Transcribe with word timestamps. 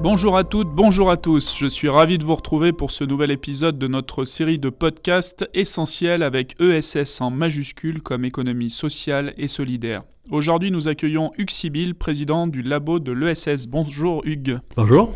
Bonjour 0.00 0.36
à 0.36 0.44
toutes, 0.44 0.68
bonjour 0.68 1.10
à 1.10 1.16
tous. 1.16 1.56
Je 1.58 1.66
suis 1.66 1.88
ravi 1.88 2.18
de 2.18 2.24
vous 2.24 2.36
retrouver 2.36 2.72
pour 2.72 2.92
ce 2.92 3.02
nouvel 3.02 3.32
épisode 3.32 3.78
de 3.78 3.88
notre 3.88 4.24
série 4.24 4.60
de 4.60 4.70
podcasts 4.70 5.50
essentiels 5.54 6.22
avec 6.22 6.54
ESS 6.60 7.20
en 7.20 7.30
majuscule 7.30 8.00
comme 8.00 8.24
économie 8.24 8.70
sociale 8.70 9.34
et 9.38 9.48
solidaire. 9.48 10.04
Aujourd'hui, 10.30 10.70
nous 10.70 10.86
accueillons 10.86 11.32
Hugues 11.36 11.50
Sibyl, 11.50 11.96
président 11.96 12.46
du 12.46 12.62
labo 12.62 13.00
de 13.00 13.10
l'ESS. 13.10 13.66
Bonjour 13.66 14.22
Hugues. 14.24 14.58
Bonjour. 14.76 15.12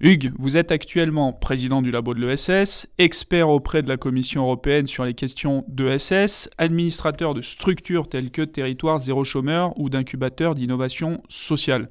Hugues, 0.00 0.32
vous 0.38 0.58
êtes 0.58 0.70
actuellement 0.70 1.32
président 1.32 1.80
du 1.80 1.90
labo 1.90 2.12
de 2.12 2.20
l'ESS, 2.26 2.88
expert 2.98 3.48
auprès 3.48 3.82
de 3.82 3.88
la 3.88 3.96
Commission 3.96 4.42
européenne 4.42 4.86
sur 4.86 5.06
les 5.06 5.14
questions 5.14 5.64
d'ESS, 5.68 6.50
administrateur 6.58 7.32
de 7.32 7.40
structures 7.40 8.06
telles 8.10 8.30
que 8.30 8.42
Territoire 8.42 8.98
zéro 8.98 9.24
chômeur 9.24 9.72
ou 9.78 9.88
d'incubateurs 9.88 10.54
d'innovation 10.54 11.22
sociale. 11.30 11.88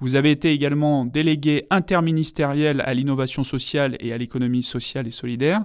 Vous 0.00 0.14
avez 0.14 0.30
été 0.30 0.52
également 0.52 1.04
délégué 1.04 1.66
interministériel 1.70 2.80
à 2.82 2.94
l'innovation 2.94 3.42
sociale 3.42 3.96
et 4.00 4.12
à 4.12 4.18
l'économie 4.18 4.62
sociale 4.62 5.08
et 5.08 5.10
solidaire. 5.10 5.64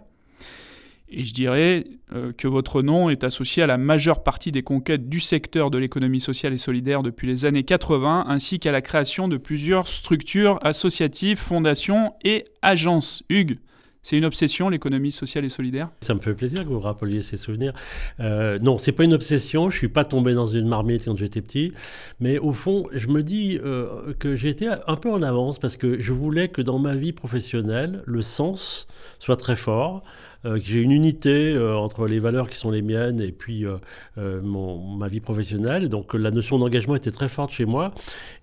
Et 1.16 1.24
je 1.24 1.34
dirais 1.34 1.86
euh, 2.14 2.32
que 2.34 2.48
votre 2.48 2.82
nom 2.82 3.12
est 3.12 3.24
associé 3.24 3.62
à 3.62 3.68
la 3.68 3.78
majeure 3.78 4.24
partie 4.24 4.52
des 4.52 4.64
conquêtes 4.64 5.08
du 5.08 5.20
secteur 5.20 5.70
de 5.70 5.78
l'économie 5.78 6.20
sociale 6.20 6.54
et 6.54 6.58
solidaire 6.58 7.04
depuis 7.04 7.28
les 7.28 7.46
années 7.46 7.64
80, 7.64 8.26
ainsi 8.28 8.60
qu'à 8.60 8.72
la 8.72 8.82
création 8.82 9.28
de 9.28 9.38
plusieurs 9.38 9.88
structures 9.88 10.58
associatives, 10.64 11.38
fondations 11.38 12.14
et 12.24 12.46
agences. 12.64 13.22
Hugues, 13.30 13.60
c'est 14.04 14.18
une 14.18 14.26
obsession, 14.26 14.70
l'économie 14.70 15.12
sociale 15.12 15.46
et 15.46 15.50
solidaire? 15.50 15.90
Ça 16.02 16.14
me 16.14 16.20
fait 16.20 16.34
plaisir 16.34 16.64
que 16.64 16.70
vous 16.70 16.80
rappeliez 16.80 17.24
ces 17.24 17.38
souvenirs. 17.38 17.74
Euh, 18.20 18.60
non, 18.60 18.78
c'est 18.78 18.92
pas 18.92 19.06
une 19.06 19.14
obsession. 19.14 19.70
Je 19.70 19.78
suis 19.78 19.90
pas 19.90 20.04
tombé 20.06 20.34
dans 20.34 20.48
une 20.48 20.68
marmite 20.68 21.06
quand 21.06 21.18
j'étais 21.18 21.42
petit. 21.42 21.74
Mais 22.20 22.38
au 22.38 22.54
fond, 22.54 22.88
je 22.94 23.08
me 23.08 23.24
dis 23.24 23.60
euh, 23.64 24.14
que 24.20 24.36
été 24.46 24.68
un 24.68 24.96
peu 24.96 25.12
en 25.12 25.22
avance 25.22 25.60
parce 25.60 25.78
que 25.78 26.00
je 26.00 26.12
voulais 26.12 26.50
que 26.50 26.62
dans 26.62 26.80
ma 26.80 26.96
vie 26.96 27.14
professionnelle, 27.14 28.04
le 28.06 28.22
sens 28.22 28.88
soit 29.20 29.38
très 29.38 29.56
fort. 29.56 30.04
Euh, 30.46 30.60
que 30.60 30.66
j'ai 30.66 30.82
une 30.82 30.92
unité 30.92 31.54
euh, 31.54 31.76
entre 31.78 32.06
les 32.08 32.20
valeurs 32.20 32.50
qui 32.50 32.58
sont 32.58 32.70
les 32.70 32.82
miennes 32.82 33.22
et 33.22 33.32
puis 33.32 33.66
euh, 33.66 34.42
mon, 34.42 34.78
ma 34.78 35.08
vie 35.08 35.22
professionnelle. 35.22 35.90
Donc 35.90 36.14
la 36.14 36.32
notion 36.32 36.60
d'engagement 36.60 36.96
était 36.96 37.12
très 37.12 37.30
forte 37.30 37.52
chez 37.52 37.66
moi. 37.66 37.94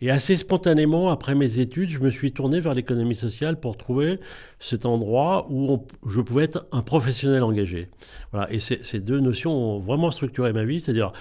Et 0.01 0.11
assez 0.11 0.37
spontanément, 0.37 1.11
après 1.11 1.35
mes 1.35 1.59
études, 1.59 1.91
je 1.91 1.99
me 1.99 2.11
suis 2.11 2.33
tourné 2.33 2.61
vers 2.61 2.75
l'économie 2.75 3.15
sociale 3.15 3.61
pour 3.61 3.77
trouver 3.77 4.19
cet 4.59 4.87
endroit 4.87 5.47
où 5.51 5.87
je 6.09 6.21
pouvais 6.21 6.45
être 6.45 6.67
un 6.73 6.83
professionnel 6.83 7.43
engagé. 7.43 7.89
Voilà. 8.33 8.51
Et 8.53 8.61
ces 8.61 9.01
deux 9.01 9.21
notions 9.21 9.53
ont 9.53 9.79
vraiment 9.79 10.11
structuré 10.11 10.53
ma 10.53 10.65
vie, 10.65 10.81
c'est-à-dire 10.81 11.13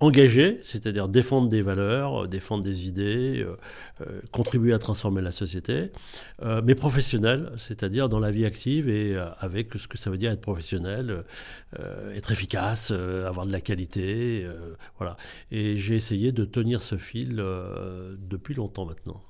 engagé, 0.00 0.60
c'est-à-dire 0.62 1.08
défendre 1.08 1.48
des 1.48 1.62
valeurs, 1.62 2.24
euh, 2.24 2.26
défendre 2.28 2.62
des 2.62 2.86
idées, 2.86 3.40
euh, 3.40 3.56
euh, 4.00 4.20
contribuer 4.32 4.72
à 4.72 4.78
transformer 4.78 5.22
la 5.22 5.32
société, 5.32 5.90
mais 6.64 6.74
professionnel, 6.74 7.52
c'est-à-dire 7.58 8.08
dans 8.08 8.20
la 8.20 8.30
vie 8.30 8.44
active 8.44 8.88
et 8.88 9.16
avec 9.40 9.74
ce 9.74 9.88
que 9.88 9.98
ça 9.98 10.10
veut 10.10 10.16
dire 10.16 10.30
être 10.30 10.40
professionnel, 10.40 11.24
être 12.14 12.30
efficace, 12.30 12.92
avoir 12.92 13.46
de 13.46 13.52
la 13.52 13.60
qualité, 13.60 14.46
voilà. 14.98 15.16
Et 15.50 15.78
j'ai 15.78 15.96
essayé 15.96 16.30
de 16.30 16.44
tenir 16.44 16.82
ce 16.82 16.96
fil 16.96 17.42
depuis 18.18 18.54
longtemps 18.54 18.86
maintenant. 18.86 19.20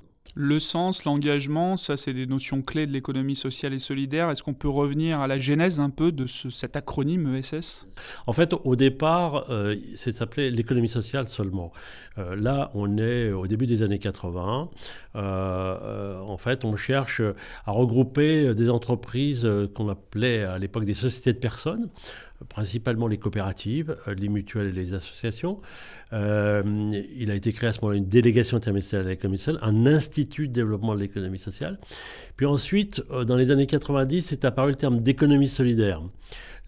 Le 0.40 0.60
sens, 0.60 1.02
l'engagement, 1.02 1.76
ça 1.76 1.96
c'est 1.96 2.12
des 2.12 2.24
notions 2.24 2.62
clés 2.62 2.86
de 2.86 2.92
l'économie 2.92 3.34
sociale 3.34 3.74
et 3.74 3.80
solidaire. 3.80 4.30
Est-ce 4.30 4.44
qu'on 4.44 4.54
peut 4.54 4.68
revenir 4.68 5.18
à 5.18 5.26
la 5.26 5.40
genèse 5.40 5.80
un 5.80 5.90
peu 5.90 6.12
de 6.12 6.28
cet 6.28 6.76
acronyme 6.76 7.34
ESS 7.34 7.88
En 8.28 8.32
fait, 8.32 8.54
au 8.62 8.76
départ, 8.76 9.50
euh, 9.50 9.74
c'est 9.96 10.12
s'appelait 10.12 10.50
l'économie 10.50 10.88
sociale 10.88 11.26
seulement. 11.26 11.72
Euh, 12.18 12.36
là, 12.36 12.70
on 12.74 12.98
est 12.98 13.32
au 13.32 13.48
début 13.48 13.66
des 13.66 13.82
années 13.82 13.98
80. 13.98 14.70
Euh, 15.16 16.20
en 16.20 16.38
fait, 16.38 16.64
on 16.64 16.76
cherche 16.76 17.20
à 17.66 17.72
regrouper 17.72 18.54
des 18.54 18.70
entreprises 18.70 19.44
qu'on 19.74 19.88
appelait 19.88 20.44
à 20.44 20.56
l'époque 20.58 20.84
des 20.84 20.94
sociétés 20.94 21.32
de 21.32 21.38
personnes 21.38 21.88
principalement 22.48 23.08
les 23.08 23.18
coopératives, 23.18 23.96
euh, 24.06 24.14
les 24.14 24.28
mutuelles 24.28 24.68
et 24.68 24.72
les 24.72 24.94
associations. 24.94 25.60
Euh, 26.12 26.62
il 27.16 27.30
a 27.30 27.34
été 27.34 27.52
créé 27.52 27.70
à 27.70 27.72
ce 27.72 27.80
moment-là 27.80 27.98
une 27.98 28.08
délégation 28.08 28.56
interministérielle 28.56 29.06
de 29.06 29.10
l'économie 29.10 29.38
sociale, 29.38 29.58
un 29.62 29.86
institut 29.86 30.48
de 30.48 30.52
développement 30.52 30.94
de 30.94 31.00
l'économie 31.00 31.38
sociale. 31.38 31.78
Puis 32.36 32.46
ensuite, 32.46 33.02
euh, 33.10 33.24
dans 33.24 33.36
les 33.36 33.50
années 33.50 33.66
90, 33.66 34.32
est 34.32 34.44
apparu 34.44 34.70
le 34.70 34.76
terme 34.76 35.00
d'économie 35.00 35.48
solidaire. 35.48 36.02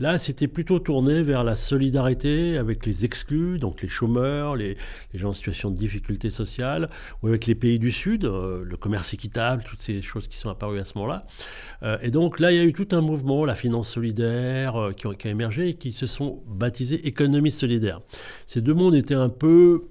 Là, 0.00 0.16
c'était 0.16 0.49
plutôt 0.49 0.78
tourné 0.78 1.22
vers 1.22 1.44
la 1.44 1.55
solidarité 1.55 2.56
avec 2.56 2.87
les 2.87 3.05
exclus, 3.05 3.59
donc 3.59 3.83
les 3.83 3.88
chômeurs, 3.88 4.56
les, 4.56 4.78
gens 5.12 5.28
en 5.28 5.34
situation 5.34 5.71
de 5.71 5.77
difficulté 5.77 6.31
sociale, 6.31 6.88
ou 7.22 7.28
avec 7.28 7.44
les 7.44 7.55
pays 7.55 7.78
du 7.78 7.93
Sud, 7.93 8.25
euh, 8.25 8.65
le 8.65 8.77
commerce 8.78 9.12
équitable, 9.12 9.62
toutes 9.62 9.83
ces 9.83 10.00
choses 10.00 10.27
qui 10.27 10.38
sont 10.38 10.49
apparues 10.49 10.81
à 10.81 10.87
ce 10.87 10.97
moment-là. 10.97 11.27
Euh, 11.83 11.99
et 12.00 12.11
donc 12.11 12.41
là, 12.41 12.50
il 12.50 12.56
y 12.56 12.61
a 12.61 12.65
eu 12.65 12.72
tout 12.72 12.88
un 12.93 13.03
mouvement, 13.03 13.44
la 13.44 13.55
finance 13.55 13.91
solidaire, 13.91 14.77
euh, 14.77 14.93
qui, 14.93 15.06
qui, 15.19 15.28
a 15.28 15.31
émergé 15.31 15.69
et 15.69 15.75
qui 15.75 15.93
se 15.93 16.06
sont 16.06 16.43
baptisés 16.47 17.06
économie 17.06 17.50
solidaire. 17.50 18.00
Ces 18.47 18.62
deux 18.62 18.75
mondes 18.75 18.94
étaient 18.94 19.12
un 19.12 19.28
peu 19.28 19.82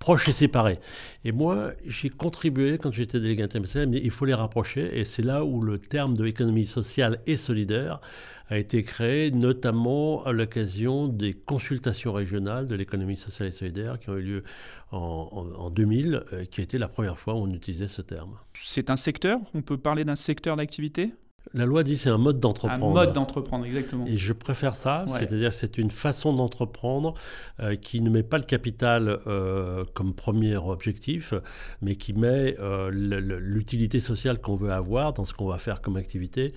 proches 0.00 0.28
et 0.28 0.32
séparés. 0.32 0.80
Et 1.24 1.30
moi, 1.30 1.72
j'ai 1.86 2.08
contribué, 2.08 2.78
quand 2.78 2.90
j'étais 2.90 3.20
délégué 3.20 3.44
international, 3.44 3.94
il 3.94 4.10
faut 4.10 4.24
les 4.24 4.34
rapprocher, 4.34 4.98
et 4.98 5.04
c'est 5.04 5.22
là 5.22 5.44
où 5.44 5.60
le 5.60 5.78
terme 5.78 6.16
de 6.16 6.26
économie 6.26 6.66
sociale 6.66 7.20
et 7.26 7.36
solidaire 7.36 8.00
a 8.48 8.58
été 8.58 8.82
créé, 8.82 9.30
notamment 9.30 10.24
à 10.24 10.32
l'occasion 10.32 11.06
des 11.06 11.34
consultations 11.34 12.12
régionales 12.12 12.66
de 12.66 12.74
l'économie 12.74 13.16
sociale 13.16 13.50
et 13.50 13.52
solidaire 13.52 13.98
qui 13.98 14.08
ont 14.10 14.16
eu 14.16 14.22
lieu 14.22 14.44
en, 14.90 15.46
en 15.56 15.70
2000, 15.70 16.24
euh, 16.32 16.44
qui 16.46 16.60
a 16.60 16.64
été 16.64 16.78
la 16.78 16.88
première 16.88 17.18
fois 17.18 17.34
où 17.34 17.38
on 17.38 17.52
utilisait 17.52 17.86
ce 17.86 18.02
terme. 18.02 18.36
C'est 18.54 18.90
un 18.90 18.96
secteur? 18.96 19.38
On 19.54 19.62
peut 19.62 19.78
parler 19.78 20.04
d'un 20.04 20.16
secteur 20.16 20.56
d'activité? 20.56 21.12
La 21.52 21.64
loi 21.64 21.82
dit 21.82 21.96
c'est 21.96 22.10
un 22.10 22.18
mode 22.18 22.38
d'entreprendre. 22.38 22.86
Un 22.86 23.04
mode 23.06 23.12
d'entreprendre, 23.12 23.64
exactement. 23.64 24.06
Et 24.06 24.16
je 24.16 24.32
préfère 24.32 24.76
ça, 24.76 25.04
c'est-à-dire 25.08 25.52
c'est 25.52 25.78
une 25.78 25.90
façon 25.90 26.32
d'entreprendre 26.32 27.14
euh, 27.58 27.74
qui 27.74 28.00
ne 28.00 28.10
met 28.10 28.22
pas 28.22 28.38
le 28.38 28.44
capital 28.44 29.20
euh, 29.26 29.84
comme 29.94 30.14
premier 30.14 30.56
objectif, 30.56 31.34
mais 31.82 31.96
qui 31.96 32.12
met 32.12 32.56
euh, 32.60 32.90
l'utilité 32.92 33.98
sociale 33.98 34.40
qu'on 34.40 34.54
veut 34.54 34.72
avoir 34.72 35.12
dans 35.12 35.24
ce 35.24 35.34
qu'on 35.34 35.46
va 35.46 35.58
faire 35.58 35.80
comme 35.80 35.96
activité 35.96 36.52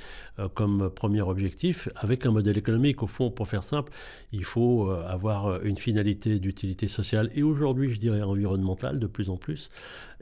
comme 0.54 0.90
premier 0.90 1.22
objectif, 1.22 1.90
avec 1.96 2.26
un 2.26 2.32
modèle 2.32 2.58
économique. 2.58 3.04
Au 3.04 3.08
fond, 3.08 3.32
pour 3.32 3.48
faire 3.48 3.64
simple, 3.64 3.92
il 4.32 4.44
faut 4.44 4.90
avoir 4.90 5.64
une 5.64 5.78
finalité 5.78 6.40
d'utilité 6.40 6.88
sociale 6.88 7.30
et 7.36 7.44
aujourd'hui, 7.44 7.94
je 7.94 8.00
dirais 8.00 8.22
environnementale 8.22 9.00
de 9.00 9.08
plus 9.08 9.30
en 9.30 9.38
plus, 9.38 9.70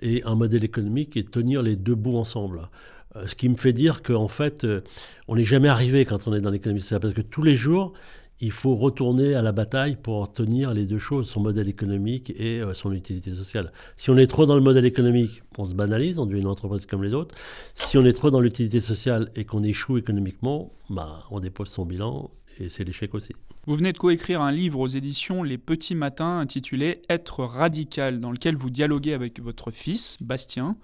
et 0.02 0.22
un 0.24 0.36
modèle 0.36 0.64
économique 0.64 1.18
et 1.18 1.24
tenir 1.24 1.62
les 1.62 1.76
deux 1.76 1.96
bouts 1.96 2.18
ensemble. 2.18 2.70
Euh, 3.16 3.28
ce 3.28 3.36
qui 3.36 3.50
me 3.50 3.56
fait 3.56 3.74
dire 3.74 4.04
qu'en 4.04 4.28
fait, 4.28 4.64
euh, 4.64 4.82
on 5.28 5.36
n'est 5.36 5.46
jamais 5.46 5.70
arrivé 5.70 6.06
quand 6.06 6.28
on 6.28 6.34
est 6.34 6.42
dans 6.42 6.50
l'économie 6.50 6.82
sociale, 6.82 7.02
parce 7.02 7.14
que 7.14 7.22
tous 7.22 7.44
les 7.44 7.56
jours, 7.56 7.94
il 8.40 8.52
faut 8.52 8.76
retourner 8.76 9.36
à 9.36 9.42
la 9.42 9.52
bataille 9.52 9.96
pour 10.02 10.32
tenir 10.32 10.74
les 10.74 10.86
deux 10.86 10.98
choses, 10.98 11.30
son 11.30 11.42
modèle 11.42 11.70
économique 11.70 12.34
et 12.36 12.60
euh, 12.60 12.74
son 12.74 12.92
utilité 12.92 13.32
sociale. 13.34 13.72
Si 13.98 14.10
on 14.10 14.18
est 14.18 14.28
trop 14.28 14.46
dans 14.46 14.56
le 14.56 14.62
modèle 14.62 14.86
économique, 14.86 15.44
on 15.58 15.66
se 15.66 15.74
banalise, 15.74 16.18
on 16.18 16.26
devient 16.26 16.42
une 16.42 16.48
entreprise 16.48 16.86
comme 16.86 17.04
les 17.04 17.14
autres. 17.14 17.36
Si 17.76 17.98
on 17.98 18.06
est 18.06 18.14
trop 18.14 18.32
dans 18.32 18.40
l'utilité 18.40 18.80
sociale 18.80 19.30
et 19.36 19.46
qu'on 19.46 19.62
échoue 19.62 19.98
économiquement, 19.98 20.72
bah, 20.90 21.24
on 21.30 21.40
dépose 21.40 21.70
son 21.70 21.85
bilan 21.85 22.32
et 22.59 22.70
c'est 22.70 22.84
l'échec 22.84 23.14
aussi. 23.14 23.34
Vous 23.68 23.76
venez 23.76 23.94
de 23.94 23.97
coécrire 23.97 24.41
un 24.41 24.52
livre 24.52 24.80
aux 24.80 24.88
éditions 24.88 25.44
Les 25.44 25.59
Petits 25.59 25.94
Matins 25.94 26.40
intitulé 26.40 27.03
Être 27.09 27.44
radical, 27.44 28.20
dans 28.20 28.32
lequel 28.32 28.56
vous 28.56 28.72
dialoguez 28.72 29.14
avec 29.14 29.40
votre 29.40 29.70
fils, 29.70 30.18
Bastien, 30.22 30.78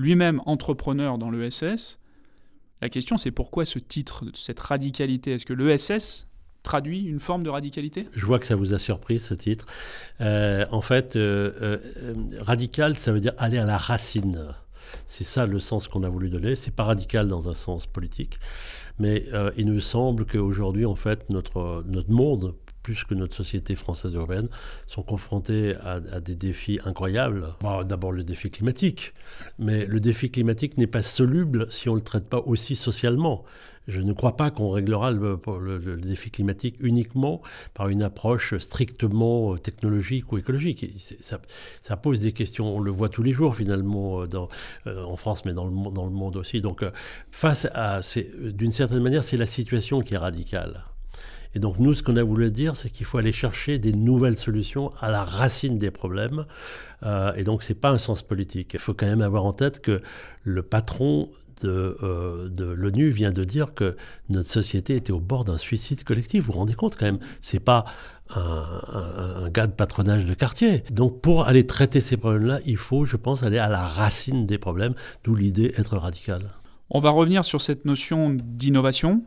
lui-même 0.00 0.40
entrepreneur 0.46 1.18
dans 1.18 1.30
l'ESS. 1.30 1.98
La 2.80 2.88
question, 2.88 3.18
c'est 3.18 3.30
pourquoi 3.30 3.66
ce 3.66 3.78
titre, 3.78 4.24
cette 4.34 4.58
radicalité? 4.58 5.32
Est-ce 5.32 5.44
que 5.44 5.52
l'ESS 5.52 6.26
traduit 6.62 7.04
une 7.04 7.20
forme 7.20 7.42
de 7.42 7.50
radicalité? 7.50 8.06
Je 8.12 8.24
vois 8.24 8.38
que 8.38 8.46
ça 8.46 8.56
vous 8.56 8.72
a 8.72 8.78
surpris 8.78 9.20
ce 9.20 9.34
titre. 9.34 9.66
Euh, 10.20 10.64
en 10.70 10.80
fait, 10.80 11.16
euh, 11.16 11.52
euh, 11.60 12.14
radical, 12.40 12.96
ça 12.96 13.12
veut 13.12 13.20
dire 13.20 13.34
aller 13.36 13.58
à 13.58 13.66
la 13.66 13.76
racine. 13.76 14.48
C'est 15.06 15.24
ça 15.24 15.44
le 15.46 15.60
sens 15.60 15.86
qu'on 15.86 16.02
a 16.02 16.08
voulu 16.08 16.30
donner. 16.30 16.56
C'est 16.56 16.74
pas 16.74 16.84
radical 16.84 17.26
dans 17.26 17.50
un 17.50 17.54
sens 17.54 17.86
politique, 17.86 18.40
mais 18.98 19.26
il 19.56 19.66
nous 19.66 19.80
semble 19.80 20.24
qu'aujourd'hui, 20.24 20.86
en 20.86 20.96
fait, 20.96 21.28
notre, 21.30 21.84
notre 21.86 22.10
monde 22.10 22.54
plus 22.82 23.04
que 23.04 23.14
notre 23.14 23.34
société 23.34 23.76
française 23.76 24.14
européenne, 24.14 24.48
sont 24.86 25.02
confrontés 25.02 25.74
à, 25.82 26.00
des 26.20 26.34
défis 26.34 26.80
incroyables. 26.84 27.54
D'abord 27.84 28.12
le 28.12 28.24
défi 28.24 28.50
climatique, 28.50 29.12
mais 29.58 29.86
le 29.86 30.00
défi 30.00 30.30
climatique 30.30 30.78
n'est 30.78 30.86
pas 30.86 31.02
soluble 31.02 31.70
si 31.70 31.88
on 31.88 31.92
ne 31.92 31.98
le 31.98 32.04
traite 32.04 32.28
pas 32.28 32.38
aussi 32.38 32.76
socialement. 32.76 33.44
je 33.88 34.00
ne 34.00 34.12
crois 34.12 34.36
pas 34.36 34.50
qu'on 34.50 34.70
réglera 34.70 35.10
le, 35.10 35.38
défi 35.96 36.30
climatique 36.30 36.76
uniquement 36.80 37.42
par 37.74 37.88
une 37.88 38.02
approche 38.02 38.56
strictement 38.58 39.56
technologique 39.56 40.32
ou 40.32 40.38
écologique. 40.38 40.86
Ça, 41.20 41.96
pose 41.96 42.20
des 42.20 42.32
questions, 42.32 42.76
on 42.76 42.80
le 42.80 42.90
voit 42.90 43.08
tous 43.08 43.22
les 43.22 43.32
jours 43.32 43.54
finalement 43.56 44.26
dans, 44.26 44.48
en 44.86 45.16
France, 45.16 45.44
mais 45.44 45.52
dans 45.52 45.66
le, 45.66 45.92
dans 45.92 46.04
le 46.04 46.12
monde 46.12 46.36
aussi. 46.36 46.60
Donc 46.60 46.84
face 47.30 47.66
à, 47.74 48.00
d'une 48.52 48.72
certaine 48.72 49.02
manière, 49.02 49.24
c'est 49.24 49.36
la 49.36 49.46
situation 49.46 50.00
qui 50.00 50.14
est 50.14 50.18
radicale. 50.18 50.84
Et 51.54 51.58
donc 51.58 51.78
nous, 51.78 51.94
ce 51.94 52.02
qu'on 52.02 52.16
a 52.16 52.22
voulu 52.22 52.50
dire, 52.50 52.76
c'est 52.76 52.90
qu'il 52.90 53.06
faut 53.06 53.18
aller 53.18 53.32
chercher 53.32 53.78
des 53.78 53.92
nouvelles 53.92 54.38
solutions 54.38 54.92
à 55.00 55.10
la 55.10 55.24
racine 55.24 55.78
des 55.78 55.90
problèmes. 55.90 56.46
Euh, 57.02 57.32
et 57.34 57.44
donc 57.44 57.62
c'est 57.62 57.74
pas 57.74 57.90
un 57.90 57.98
sens 57.98 58.22
politique. 58.22 58.74
Il 58.74 58.80
faut 58.80 58.94
quand 58.94 59.06
même 59.06 59.22
avoir 59.22 59.44
en 59.44 59.52
tête 59.52 59.80
que 59.80 60.00
le 60.44 60.62
patron 60.62 61.30
de, 61.62 61.96
euh, 62.02 62.48
de 62.48 62.64
l'ONU 62.64 63.10
vient 63.10 63.32
de 63.32 63.44
dire 63.44 63.74
que 63.74 63.96
notre 64.28 64.48
société 64.48 64.96
était 64.96 65.12
au 65.12 65.20
bord 65.20 65.44
d'un 65.44 65.58
suicide 65.58 66.04
collectif. 66.04 66.44
Vous 66.44 66.52
vous 66.52 66.58
rendez 66.58 66.74
compte 66.74 66.96
quand 66.96 67.06
même 67.06 67.20
C'est 67.42 67.60
pas 67.60 67.84
un, 68.36 69.48
gars 69.50 69.66
de 69.66 69.72
patronage 69.72 70.26
de 70.26 70.34
quartier. 70.34 70.84
Donc 70.90 71.20
pour 71.20 71.46
aller 71.46 71.66
traiter 71.66 72.00
ces 72.00 72.16
problèmes-là, 72.16 72.60
il 72.64 72.76
faut, 72.76 73.04
je 73.04 73.16
pense, 73.16 73.42
aller 73.42 73.58
à 73.58 73.68
la 73.68 73.84
racine 73.84 74.46
des 74.46 74.58
problèmes, 74.58 74.94
d'où 75.24 75.34
l'idée 75.34 75.74
être 75.76 75.96
radical. 75.96 76.42
On 76.90 77.00
va 77.00 77.10
revenir 77.10 77.44
sur 77.44 77.60
cette 77.60 77.84
notion 77.84 78.30
d'innovation. 78.30 79.22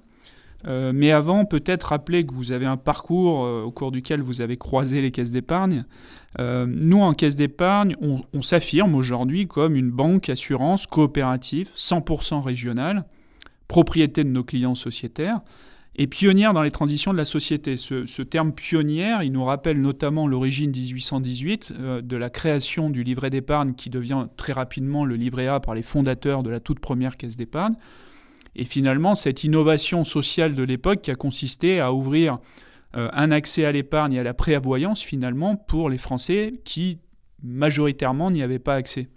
Euh, 0.65 0.91
mais 0.93 1.11
avant, 1.11 1.45
peut-être 1.45 1.83
rappeler 1.87 2.25
que 2.25 2.33
vous 2.33 2.51
avez 2.51 2.65
un 2.65 2.77
parcours 2.77 3.45
euh, 3.45 3.63
au 3.63 3.71
cours 3.71 3.91
duquel 3.91 4.21
vous 4.21 4.41
avez 4.41 4.57
croisé 4.57 5.01
les 5.01 5.11
caisses 5.11 5.31
d'épargne. 5.31 5.85
Euh, 6.39 6.65
nous, 6.67 7.01
en 7.01 7.13
caisse 7.13 7.35
d'épargne, 7.35 7.95
on, 8.01 8.41
s'affirme 8.41 8.95
aujourd'hui 8.95 9.47
comme 9.47 9.75
une 9.75 9.91
banque 9.91 10.29
assurance 10.29 10.87
coopérative, 10.87 11.69
100% 11.75 12.41
régionale, 12.41 13.05
propriété 13.67 14.23
de 14.23 14.29
nos 14.29 14.43
clients 14.43 14.75
sociétaires, 14.75 15.41
et 15.95 16.07
pionnière 16.07 16.53
dans 16.53 16.63
les 16.63 16.71
transitions 16.71 17.11
de 17.11 17.17
la 17.17 17.25
société. 17.25 17.77
Ce, 17.77 18.07
ce 18.07 18.21
terme 18.23 18.51
pionnière, 18.51 19.21
il 19.21 19.31
nous 19.31 19.43
rappelle 19.43 19.79
notamment 19.79 20.27
l'origine 20.27 20.71
1818 20.71 21.71
de 22.01 22.17
la 22.17 22.31
création 22.31 22.89
du 22.89 23.03
livret 23.03 23.29
d'épargne 23.29 23.73
qui 23.75 23.91
devient 23.91 24.25
très 24.35 24.53
rapidement 24.53 25.05
le 25.05 25.15
livret 25.15 25.47
A 25.47 25.59
par 25.59 25.75
les 25.75 25.83
fondateurs 25.83 26.41
de 26.41 26.49
la 26.49 26.59
toute 26.59 26.79
première 26.79 27.15
caisse 27.15 27.37
d'épargne. 27.37 27.75
Et 28.55 28.65
finalement, 28.65 29.15
cette 29.15 29.43
innovation 29.43 30.03
sociale 30.03 30.55
de 30.55 30.63
l'époque 30.63 31.01
qui 31.01 31.11
a 31.11 31.15
consisté 31.15 31.79
à 31.79 31.93
ouvrir 31.93 32.39
euh, 32.95 33.09
un 33.13 33.31
accès 33.31 33.65
à 33.65 33.71
l'épargne 33.71 34.13
et 34.13 34.19
à 34.19 34.23
la 34.23 34.33
préavoyance 34.33 35.01
finalement 35.01 35.55
pour 35.55 35.89
les 35.89 35.97
Français 35.97 36.53
qui 36.63 36.99
majoritairement 37.41 38.29
n'y 38.29 38.43
avaient 38.43 38.59
pas 38.59 38.75
accès. 38.75 39.07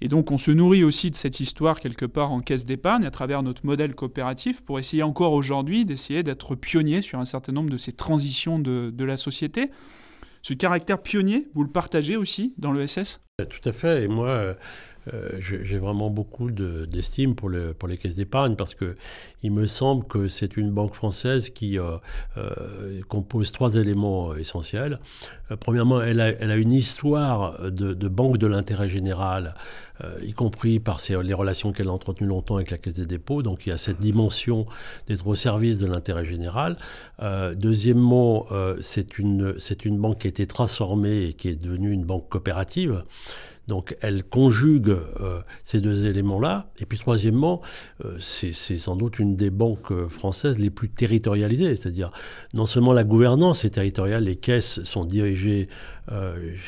Et 0.00 0.08
donc 0.08 0.30
on 0.30 0.38
se 0.38 0.50
nourrit 0.50 0.84
aussi 0.84 1.10
de 1.10 1.16
cette 1.16 1.40
histoire 1.40 1.80
quelque 1.80 2.04
part 2.04 2.32
en 2.32 2.40
caisse 2.40 2.66
d'épargne 2.66 3.06
à 3.06 3.10
travers 3.10 3.42
notre 3.42 3.64
modèle 3.64 3.94
coopératif 3.94 4.60
pour 4.60 4.78
essayer 4.78 5.02
encore 5.02 5.32
aujourd'hui 5.32 5.84
d'essayer 5.84 6.22
d'être 6.22 6.54
pionnier 6.54 7.00
sur 7.00 7.18
un 7.18 7.24
certain 7.24 7.52
nombre 7.52 7.70
de 7.70 7.78
ces 7.78 7.92
transitions 7.92 8.58
de, 8.58 8.90
de 8.92 9.04
la 9.04 9.16
société. 9.16 9.70
Ce 10.42 10.54
caractère 10.54 11.00
pionnier, 11.00 11.48
vous 11.54 11.62
le 11.62 11.70
partagez 11.70 12.16
aussi 12.16 12.54
dans 12.58 12.72
l'ESS 12.72 13.20
Tout 13.38 13.68
à 13.68 13.72
fait. 13.72 14.04
Et 14.04 14.08
moi, 14.08 14.54
euh, 15.14 15.38
j'ai 15.40 15.78
vraiment 15.78 16.10
beaucoup 16.10 16.50
d'estime 16.50 17.34
pour, 17.34 17.48
le, 17.48 17.72
pour 17.74 17.88
les 17.88 17.96
caisses 17.96 18.16
d'épargne 18.16 18.56
parce 18.56 18.74
que 18.74 18.96
il 19.42 19.52
me 19.52 19.66
semble 19.66 20.04
que 20.06 20.28
c'est 20.28 20.56
une 20.56 20.70
banque 20.70 20.94
française 20.94 21.50
qui 21.50 21.78
euh, 21.78 21.96
euh, 22.36 23.00
compose 23.08 23.52
trois 23.52 23.76
éléments 23.76 24.34
essentiels. 24.34 24.98
premièrement, 25.60 26.02
elle 26.02 26.20
a, 26.20 26.56
une 26.56 26.72
histoire 26.72 27.70
de, 27.70 28.08
banque 28.08 28.38
de 28.38 28.46
l'intérêt 28.46 28.88
général, 28.88 29.54
y 30.22 30.32
compris 30.32 30.80
par 30.80 31.00
les 31.08 31.34
relations 31.34 31.72
qu'elle 31.72 31.88
a 31.88 31.92
entretenues 31.92 32.28
longtemps 32.28 32.56
avec 32.56 32.70
la 32.70 32.78
Caisse 32.78 32.96
des 32.96 33.06
dépôts. 33.06 33.42
Donc 33.42 33.66
il 33.66 33.70
y 33.70 33.72
a 33.72 33.78
cette 33.78 34.00
dimension 34.00 34.66
d'être 35.06 35.26
au 35.26 35.34
service 35.34 35.78
de 35.78 35.86
l'intérêt 35.86 36.24
général. 36.24 36.76
deuxièmement, 37.54 38.46
c'est 38.80 39.18
une 39.18 39.98
banque 39.98 40.18
qui 40.20 40.26
a 40.26 40.30
été 40.30 40.46
transformée 40.46 41.26
et 41.26 41.32
qui 41.34 41.48
est 41.48 41.62
devenue 41.62 41.92
une 41.92 42.04
banque 42.04 42.28
coopérative. 42.28 43.04
Donc 43.68 43.96
elle 44.00 44.22
conjugue 44.22 44.90
euh, 44.90 45.40
ces 45.64 45.80
deux 45.80 46.06
éléments-là. 46.06 46.70
Et 46.78 46.86
puis 46.86 46.98
troisièmement, 46.98 47.60
euh, 48.04 48.16
c'est 48.20 48.52
sans 48.52 48.96
doute 48.96 49.18
une 49.18 49.36
des 49.36 49.50
banques 49.50 49.90
euh, 49.90 50.08
françaises 50.08 50.58
les 50.58 50.70
plus 50.70 50.88
territorialisées. 50.88 51.76
C'est-à-dire 51.76 52.10
non 52.54 52.66
seulement 52.66 52.92
la 52.92 53.04
gouvernance 53.04 53.64
est 53.64 53.70
territoriale, 53.70 54.24
les 54.24 54.36
caisses 54.36 54.82
sont 54.84 55.04
dirigées 55.04 55.68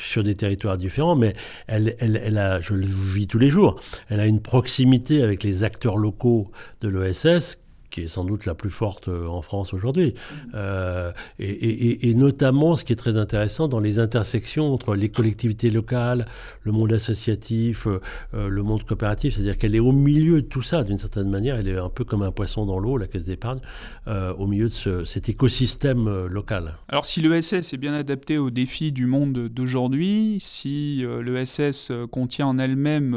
sur 0.01 0.21
des 0.21 0.35
territoires 0.35 0.77
différents, 0.77 1.15
mais 1.15 1.33
elle, 1.67 1.95
elle, 1.99 2.19
elle, 2.21 2.37
a, 2.37 2.59
je 2.59 2.73
le 2.73 2.85
vis 2.85 3.25
tous 3.25 3.39
les 3.39 3.49
jours, 3.49 3.79
elle 4.09 4.19
a 4.19 4.25
une 4.25 4.41
proximité 4.41 5.23
avec 5.23 5.43
les 5.43 5.63
acteurs 5.63 5.95
locaux 5.95 6.51
de 6.81 6.89
l'ESS 6.89 7.57
qui 7.89 8.01
est 8.01 8.07
sans 8.07 8.23
doute 8.23 8.45
la 8.45 8.55
plus 8.55 8.69
forte 8.69 9.07
euh, 9.07 9.27
en 9.27 9.41
France 9.41 9.73
aujourd'hui. 9.73 10.13
Euh, 10.53 11.11
et, 11.39 12.13
notamment, 12.15 12.75
ce 12.75 12.85
qui 12.85 12.93
est 12.93 12.97
très 12.97 13.17
intéressant, 13.17 13.67
dans 13.67 13.79
les 13.79 13.99
intersections 13.99 14.73
entre 14.73 14.95
les 14.95 15.09
collectivités 15.09 15.69
locales, 15.69 16.27
le 16.63 16.71
monde 16.71 16.93
associatif, 16.93 17.87
euh, 17.87 18.49
le 18.49 18.63
monde 18.63 18.83
coopératif, 18.83 19.35
c'est-à-dire 19.35 19.57
qu'elle 19.57 19.75
est 19.75 19.79
au 19.79 19.91
milieu 19.91 20.41
de 20.41 20.47
tout 20.47 20.61
ça, 20.61 20.83
d'une 20.83 20.97
certaine 20.97 21.29
manière. 21.29 21.57
Elle 21.57 21.67
est 21.67 21.77
un 21.77 21.89
peu 21.89 22.03
comme 22.03 22.21
un 22.21 22.31
poisson 22.31 22.65
dans 22.65 22.79
l'eau, 22.79 22.97
la 22.97 23.07
caisse 23.07 23.25
d'épargne, 23.25 23.59
au 24.07 24.47
milieu 24.47 24.69
de 24.69 25.03
cet 25.05 25.29
écosystème 25.29 26.25
local. 26.25 26.77
Alors, 26.87 27.05
si 27.05 27.21
l'ESS 27.21 27.73
est 27.73 27.77
bien 27.77 27.93
adapté 27.93 28.37
aux 28.37 28.49
défis 28.49 28.91
du 28.91 29.05
monde 29.05 29.47
d'aujourd'hui, 29.47 30.39
si 30.41 31.03
l'ESS 31.23 31.91
contient 32.11 32.47
en 32.47 32.57
elle-même 32.57 33.15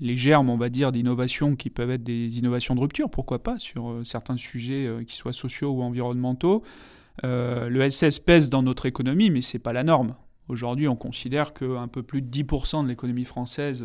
les 0.00 0.16
germes, 0.16 0.50
on 0.50 0.56
va 0.56 0.68
dire, 0.68 0.92
d'innovation 0.92 1.56
qui 1.56 1.70
peuvent 1.70 1.90
être 1.90 2.02
des 2.02 2.38
innovations 2.38 2.74
de 2.74 2.80
rupture, 2.80 3.10
pourquoi 3.10 3.42
pas, 3.42 3.58
sur 3.58 3.90
euh, 3.90 4.04
certains 4.04 4.36
sujets 4.36 4.86
euh, 4.86 5.04
qui 5.04 5.14
soient 5.14 5.32
sociaux 5.32 5.70
ou 5.70 5.82
environnementaux. 5.82 6.62
Euh, 7.24 7.68
le 7.68 7.88
SS 7.88 8.18
pèse 8.18 8.48
dans 8.48 8.62
notre 8.62 8.86
économie, 8.86 9.30
mais 9.30 9.42
ce 9.42 9.56
n'est 9.56 9.62
pas 9.62 9.72
la 9.72 9.84
norme. 9.84 10.14
Aujourd'hui, 10.48 10.88
on 10.88 10.96
considère 10.96 11.52
qu'un 11.52 11.86
peu 11.86 12.02
plus 12.02 12.22
de 12.22 12.28
10% 12.30 12.82
de 12.82 12.88
l'économie 12.88 13.24
française 13.24 13.84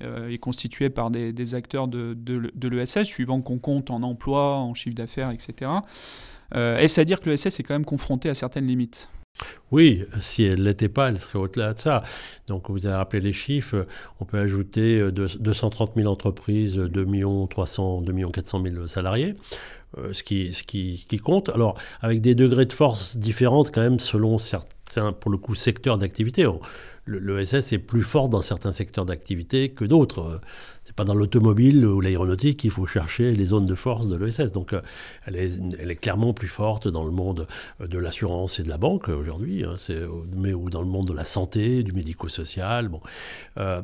est 0.00 0.38
constituée 0.38 0.90
par 0.90 1.10
des, 1.10 1.54
acteurs 1.54 1.88
de, 1.88 2.14
de, 2.14 2.68
l'ESS, 2.68 3.04
suivant 3.04 3.40
qu'on 3.40 3.58
compte 3.58 3.90
en 3.90 4.02
emploi, 4.02 4.56
en 4.58 4.74
chiffre 4.74 4.94
d'affaires, 4.94 5.30
etc. 5.30 5.70
Est-ce 6.52 7.00
à 7.00 7.04
dire 7.04 7.18
que 7.18 7.30
l'ESS 7.30 7.58
est 7.58 7.62
quand 7.64 7.74
même 7.74 7.86
confronté 7.86 8.28
à 8.28 8.34
certaines 8.34 8.66
limites? 8.66 9.08
Oui, 9.70 10.04
si 10.20 10.44
elle 10.44 10.60
ne 10.60 10.64
l'était 10.64 10.88
pas, 10.88 11.08
elle 11.08 11.18
serait 11.18 11.38
au-delà 11.38 11.74
de 11.74 11.78
ça. 11.78 12.02
Donc 12.46 12.70
vous 12.70 12.86
avez 12.86 12.96
rappelé 12.96 13.20
les 13.22 13.32
chiffres, 13.32 13.86
on 14.20 14.24
peut 14.24 14.38
ajouter 14.38 15.10
230 15.10 15.92
000 15.96 16.10
entreprises, 16.10 16.76
2 16.76 17.06
300, 17.50 18.02
2 18.02 18.30
400 18.30 18.62
000 18.62 18.86
salariés, 18.86 19.34
euh, 19.98 20.12
ce, 20.12 20.22
qui, 20.22 20.52
ce 20.52 20.62
qui, 20.62 21.06
qui 21.08 21.18
compte. 21.18 21.48
Alors 21.48 21.76
avec 22.00 22.20
des 22.20 22.34
degrés 22.34 22.66
de 22.66 22.72
force 22.72 23.16
différentes 23.16 23.72
quand 23.72 23.82
même 23.82 23.98
selon 23.98 24.38
certains, 24.38 24.75
pour 25.20 25.30
le 25.30 25.38
coup, 25.38 25.54
secteurs 25.54 25.98
d'activité 25.98 26.46
l'ESS 27.06 27.72
est 27.72 27.78
plus 27.78 28.02
fort 28.02 28.28
dans 28.28 28.40
certains 28.40 28.72
secteurs 28.72 29.06
d'activité 29.06 29.70
que 29.70 29.84
d'autres. 29.84 30.40
C'est 30.82 30.94
pas 30.94 31.04
dans 31.04 31.14
l'automobile 31.14 31.84
ou 31.84 32.00
l'aéronautique 32.00 32.60
qu'il 32.60 32.70
faut 32.70 32.86
chercher 32.86 33.34
les 33.34 33.44
zones 33.44 33.66
de 33.66 33.74
force 33.74 34.08
de 34.08 34.16
l'ESS. 34.16 34.52
Donc, 34.52 34.72
euh, 34.72 34.80
elle 35.26 35.36
est, 35.36 35.96
clairement 35.96 36.32
plus 36.32 36.48
forte 36.48 36.88
dans 36.88 37.04
le 37.04 37.10
monde 37.10 37.46
euh, 37.80 37.86
de 37.86 37.98
l'assurance 37.98 38.60
et 38.60 38.62
de 38.62 38.68
la 38.68 38.78
banque 38.78 39.08
aujourd'hui, 39.08 39.64
hein, 39.64 39.76
mais 40.36 40.52
ou 40.52 40.70
dans 40.70 40.80
le 40.80 40.88
monde 40.88 41.08
de 41.08 41.12
la 41.12 41.24
santé, 41.24 41.82
du 41.82 41.92
médico-social. 41.92 42.88
Bon, 42.88 43.00
euh, 43.58 43.82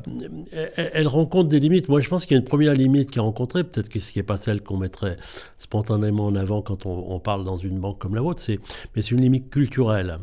elle, 0.75 1.07
rencontre 1.07 1.49
des 1.49 1.59
limites. 1.59 1.89
Moi, 1.89 2.01
je 2.01 2.09
pense 2.09 2.25
qu'il 2.25 2.35
y 2.35 2.37
a 2.37 2.39
une 2.39 2.47
première 2.47 2.73
limite 2.73 3.11
qui 3.11 3.19
est 3.19 3.21
rencontrée, 3.21 3.63
peut-être 3.63 3.89
que 3.89 3.99
ce 3.99 4.11
qui 4.11 4.19
n'est 4.19 4.23
pas 4.23 4.37
celle 4.37 4.61
qu'on 4.61 4.77
mettrait 4.77 5.17
spontanément 5.59 6.25
en 6.25 6.35
avant 6.35 6.61
quand 6.61 6.85
on, 6.85 7.19
parle 7.19 7.45
dans 7.45 7.55
une 7.55 7.79
banque 7.79 7.99
comme 7.99 8.15
la 8.15 8.21
vôtre, 8.21 8.43
mais 8.95 9.01
c'est 9.01 9.11
une 9.11 9.21
limite 9.21 9.49
culturelle. 9.49 10.19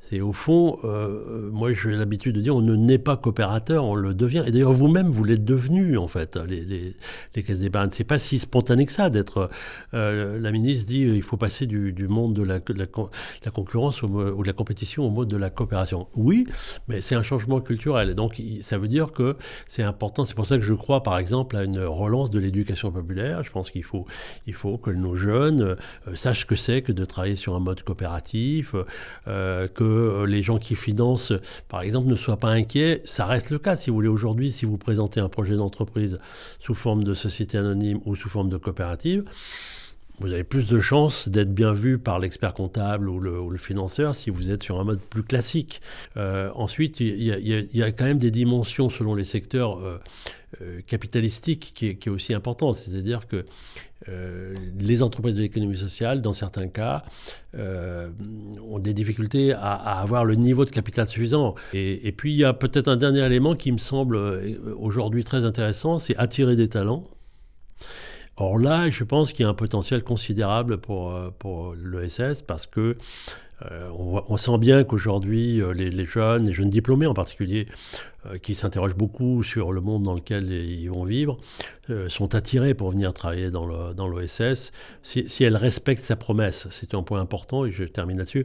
C'est 0.00 0.20
au 0.20 0.32
fond, 0.32 0.78
euh, 0.84 1.50
moi 1.50 1.74
j'ai 1.74 1.90
l'habitude 1.90 2.34
de 2.34 2.40
dire, 2.40 2.56
on 2.56 2.62
ne 2.62 2.76
naît 2.76 2.98
pas 2.98 3.16
coopérateur, 3.16 3.84
on 3.84 3.94
le 3.94 4.14
devient. 4.14 4.42
Et 4.46 4.52
d'ailleurs 4.52 4.72
vous-même, 4.72 5.08
vous 5.08 5.22
l'êtes 5.22 5.44
devenu 5.44 5.98
en 5.98 6.08
fait, 6.08 6.36
les, 6.36 6.64
les, 6.64 6.96
les 7.34 7.42
caisses 7.42 7.60
d'épargne. 7.60 7.90
C'est 7.92 8.04
pas 8.04 8.16
si 8.18 8.38
spontané 8.38 8.86
que 8.86 8.92
ça 8.92 9.10
d'être. 9.10 9.50
Euh, 9.94 10.38
la 10.40 10.50
ministre 10.50 10.86
dit, 10.86 11.02
il 11.02 11.22
faut 11.22 11.36
passer 11.36 11.66
du, 11.66 11.92
monde 12.08 12.34
de 12.34 12.42
la, 12.42 12.58
concurrence 13.50 14.02
ou 14.02 14.08
de 14.08 14.46
la 14.46 14.52
compétition 14.52 15.04
au 15.04 15.10
mode 15.10 15.28
de 15.28 15.36
la 15.36 15.50
coopération. 15.50 16.08
Oui, 16.14 16.46
mais 16.88 17.00
c'est 17.00 17.14
un 17.14 17.22
changement 17.22 17.60
culturel. 17.60 18.14
Donc 18.14 18.40
ça 18.62 18.78
veut 18.78 18.88
dire 18.88 19.12
que 19.12 19.36
c'est 19.66 19.82
important. 19.82 20.24
C'est 20.24 20.34
pour 20.34 20.46
ça 20.46 20.56
que 20.56 20.62
je 20.62 20.74
crois, 20.74 21.02
par 21.02 21.18
exemple, 21.18 21.56
à 21.56 21.64
une 21.64 21.80
relance 21.80 22.30
de 22.30 22.38
l'éducation 22.38 22.90
populaire. 22.90 23.42
Je 23.42 23.50
pense 23.50 23.70
qu'il 23.70 23.84
faut, 23.84 24.06
il 24.46 24.54
faut 24.54 24.78
que 24.78 24.90
nos 24.90 25.16
jeunes 25.16 25.62
euh, 25.62 25.76
sachent 26.14 26.40
ce 26.40 26.46
que 26.46 26.56
c'est 26.56 26.82
que 26.82 26.92
de 26.92 27.04
travailler 27.04 27.36
sur 27.36 27.54
un 27.54 27.60
mode 27.60 27.82
coopératif, 27.82 28.74
euh, 29.26 29.68
euh, 29.88 30.26
les 30.26 30.42
gens 30.42 30.58
qui 30.58 30.76
financent, 30.76 31.32
par 31.68 31.82
exemple, 31.82 32.08
ne 32.08 32.16
soient 32.16 32.36
pas 32.36 32.50
inquiets. 32.50 33.00
Ça 33.04 33.26
reste 33.26 33.50
le 33.50 33.58
cas. 33.58 33.76
Si 33.76 33.90
vous 33.90 33.96
voulez, 33.96 34.08
aujourd'hui, 34.08 34.52
si 34.52 34.66
vous 34.66 34.78
présentez 34.78 35.20
un 35.20 35.28
projet 35.28 35.56
d'entreprise 35.56 36.18
sous 36.60 36.74
forme 36.74 37.04
de 37.04 37.14
société 37.14 37.58
anonyme 37.58 38.00
ou 38.04 38.16
sous 38.16 38.28
forme 38.28 38.48
de 38.48 38.56
coopérative, 38.56 39.24
vous 40.20 40.32
avez 40.32 40.44
plus 40.44 40.68
de 40.68 40.80
chances 40.80 41.28
d'être 41.28 41.54
bien 41.54 41.72
vu 41.72 41.98
par 41.98 42.18
l'expert 42.18 42.54
comptable 42.54 43.08
ou 43.08 43.20
le, 43.20 43.56
financeur 43.58 44.14
si 44.14 44.30
vous 44.30 44.50
êtes 44.50 44.62
sur 44.62 44.78
un 44.80 44.84
mode 44.84 45.00
plus 45.00 45.22
classique. 45.22 45.80
Euh, 46.16 46.50
ensuite, 46.54 47.00
il 47.00 47.22
y, 47.22 47.82
a 47.82 47.92
quand 47.92 48.04
même 48.04 48.18
des 48.18 48.30
dimensions 48.30 48.88
selon 48.88 49.14
les 49.14 49.24
secteurs 49.24 49.78
euh, 49.78 49.98
euh, 50.62 50.80
capitalistiques 50.86 51.72
qui 51.74 51.86
est, 51.86 52.08
aussi 52.08 52.34
important. 52.34 52.72
C'est-à-dire 52.72 53.26
que 53.26 53.44
les 54.78 55.02
entreprises 55.02 55.34
de 55.34 55.42
l'économie 55.42 55.76
sociale, 55.76 56.22
dans 56.22 56.32
certains 56.32 56.68
cas, 56.68 57.02
ont 57.54 58.78
des 58.78 58.94
difficultés 58.94 59.52
à, 59.52 59.74
avoir 60.00 60.24
le 60.24 60.36
niveau 60.36 60.64
de 60.64 60.70
capital 60.70 61.06
suffisant. 61.06 61.54
Et 61.74 62.12
puis, 62.12 62.32
il 62.32 62.36
y 62.36 62.44
a 62.44 62.54
peut-être 62.54 62.88
un 62.88 62.96
dernier 62.96 63.26
élément 63.26 63.54
qui 63.54 63.70
me 63.70 63.78
semble 63.78 64.16
aujourd'hui 64.78 65.24
très 65.24 65.44
intéressant, 65.44 65.98
c'est 65.98 66.16
attirer 66.16 66.56
des 66.56 66.68
talents. 66.68 67.02
Or 68.38 68.58
là, 68.58 68.88
je 68.88 69.02
pense 69.02 69.32
qu'il 69.32 69.42
y 69.42 69.46
a 69.46 69.48
un 69.48 69.54
potentiel 69.54 70.04
considérable 70.04 70.78
pour, 70.78 71.10
euh, 71.10 71.30
pour 71.38 71.74
l'ESS 71.74 72.42
parce 72.42 72.66
que 72.66 72.96
euh, 73.70 73.90
on, 74.28 74.36
sent 74.36 74.56
bien 74.58 74.84
qu'aujourd'hui, 74.84 75.60
euh, 75.60 75.72
les, 75.72 76.06
jeunes, 76.06 76.46
les 76.46 76.54
jeunes 76.54 76.70
diplômés 76.70 77.06
en 77.06 77.14
particulier, 77.14 77.66
qui 78.42 78.54
s'interrogent 78.54 78.96
beaucoup 78.96 79.42
sur 79.42 79.72
le 79.72 79.80
monde 79.80 80.02
dans 80.02 80.14
lequel 80.14 80.50
ils 80.50 80.88
vont 80.88 81.04
vivre, 81.04 81.38
sont 82.08 82.34
attirés 82.34 82.74
pour 82.74 82.90
venir 82.90 83.14
travailler 83.14 83.50
dans 83.50 83.66
l'OSS. 83.66 84.72
si, 85.02 85.28
si, 85.28 85.44
elle 85.44 85.56
respecte 85.56 86.02
sa 86.02 86.16
promesse, 86.16 86.66
c'est 86.70 86.94
un 86.94 87.02
point 87.02 87.20
important 87.20 87.64
et 87.64 87.72
je 87.72 87.84
termine 87.84 88.18
là-dessus. 88.18 88.44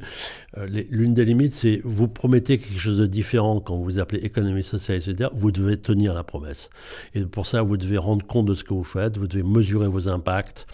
L'une 0.68 1.14
des 1.14 1.26
limites, 1.26 1.54
c'est 1.54 1.82
vous 1.84 2.08
promettez 2.08 2.58
quelque 2.58 2.80
chose 2.80 2.98
de 2.98 3.08
différent 3.08 3.60
quand 3.60 3.76
vous 3.76 4.00
appelez 4.00 4.20
économie 4.20 4.64
sociale, 4.64 4.98
etc. 4.98 5.30
Vous 5.34 5.52
devez 5.52 5.78
tenir 5.78 6.14
la 6.14 6.24
promesse. 6.24 6.70
Et 7.14 7.26
pour 7.26 7.48
ça, 7.48 7.62
vous 7.62 7.78
devez 7.78 7.98
rendre 7.98 8.26
compte 8.26 8.46
de 8.46 8.56
ce 8.56 8.64
que 8.64 8.74
vous 8.74 8.84
faites, 8.84 9.18
vous 9.18 9.28
devez 9.28 9.44
mesurer 9.44 9.88
vos 9.88 10.08
impacts, 10.08 10.68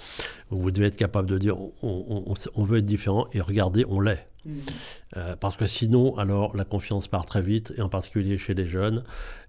vous 0.50 0.72
devez 0.72 0.88
être 0.88 0.96
capable 0.96 1.30
de 1.30 1.38
dire 1.38 1.58
on 1.82 2.64
veut 2.64 2.80
être 2.80 2.86
différent 2.86 3.28
et 3.34 3.42
regardez, 3.42 3.86
on 3.88 4.00
l'est. 4.00 4.30
Euh, 5.18 5.36
parce 5.36 5.56
que 5.56 5.66
sinon, 5.66 6.18
alors 6.18 6.56
la 6.56 6.66
confiance 6.66 7.08
part 7.08 7.26
très 7.26 7.42
vite, 7.42 7.74
et 7.78 7.82
en 7.82 7.90
particulier 7.90 8.38
chez 8.38 8.54
les 8.54 8.68
jeunes. 8.68 9.04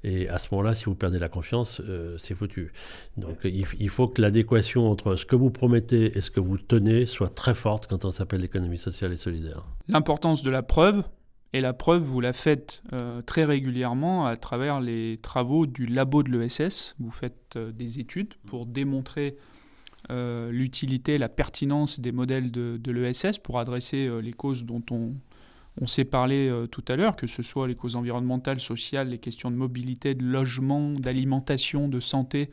Et 0.05 0.29
à 0.29 0.39
ce 0.39 0.49
moment-là, 0.53 0.75
si 0.75 0.87
vous 0.87 0.95
perdez 0.95 1.19
la 1.19 1.29
confiance, 1.29 1.81
euh, 1.81 2.17
c'est 2.19 2.35
foutu. 2.35 2.73
Donc 3.17 3.39
il, 3.45 3.89
faut 3.89 4.09
que 4.09 4.21
l'adéquation 4.23 4.91
entre 4.91 5.17
ce 5.17 5.27
que 5.27 5.37
vous 5.37 5.51
promettez 5.51 6.17
et 6.17 6.21
ce 6.21 6.31
que 6.31 6.41
vous 6.41 6.59
tenez 6.59 7.07
soit 7.07 7.35
très 7.35 7.55
forte 7.55 7.87
quand 7.87 8.05
on 8.05 8.11
s'appelle 8.11 8.41
l'économie 8.41 8.79
sociale 8.79 9.13
et 9.13 9.17
solidaire. 9.17 9.65
L'importance 9.89 10.43
de 10.43 10.51
la 10.51 10.63
preuve, 10.63 11.03
et 11.53 11.61
la 11.61 11.73
preuve, 11.73 12.03
vous 12.03 12.21
la 12.21 12.33
faites 12.33 12.81
euh, 12.93 13.23
très 13.23 13.45
régulièrement 13.45 14.25
à 14.25 14.37
travers 14.37 14.81
les 14.81 15.19
travaux 15.21 15.67
du 15.67 15.87
labo 15.87 16.23
de 16.23 16.31
l'ESS. 16.31 16.95
Vous 17.01 17.11
faites 17.11 17.59
des 17.59 17.99
études 17.99 18.35
pour 18.47 18.67
démontrer 18.67 19.37
euh, 20.11 20.51
l'utilité, 20.51 21.19
la 21.19 21.29
pertinence 21.29 22.01
des 22.01 22.13
modèles 22.13 22.51
de, 22.51 22.91
l'ESS 22.91 23.39
pour 23.39 23.59
adresser 23.59 24.07
euh, 24.07 24.21
les 24.21 24.33
causes 24.33 24.65
dont 24.65 24.83
on, 24.91 25.15
on 25.81 25.87
s'est 25.87 26.05
parlé 26.05 26.49
euh, 26.49 26.67
tout 26.67 26.85
à 26.89 26.97
l'heure, 26.97 27.17
que 27.17 27.27
ce 27.27 27.43
soit 27.43 27.69
les 27.69 27.75
causes 27.75 27.97
environnementales, 27.97 28.61
sociales, 28.61 29.09
les 29.09 29.19
questions 29.19 29.51
de 29.51 29.57
mobilité, 29.57 30.15
de 30.15 30.25
logement, 30.25 30.93
d'alimentation, 30.93 31.89
de 31.89 32.01
santé, 32.01 32.51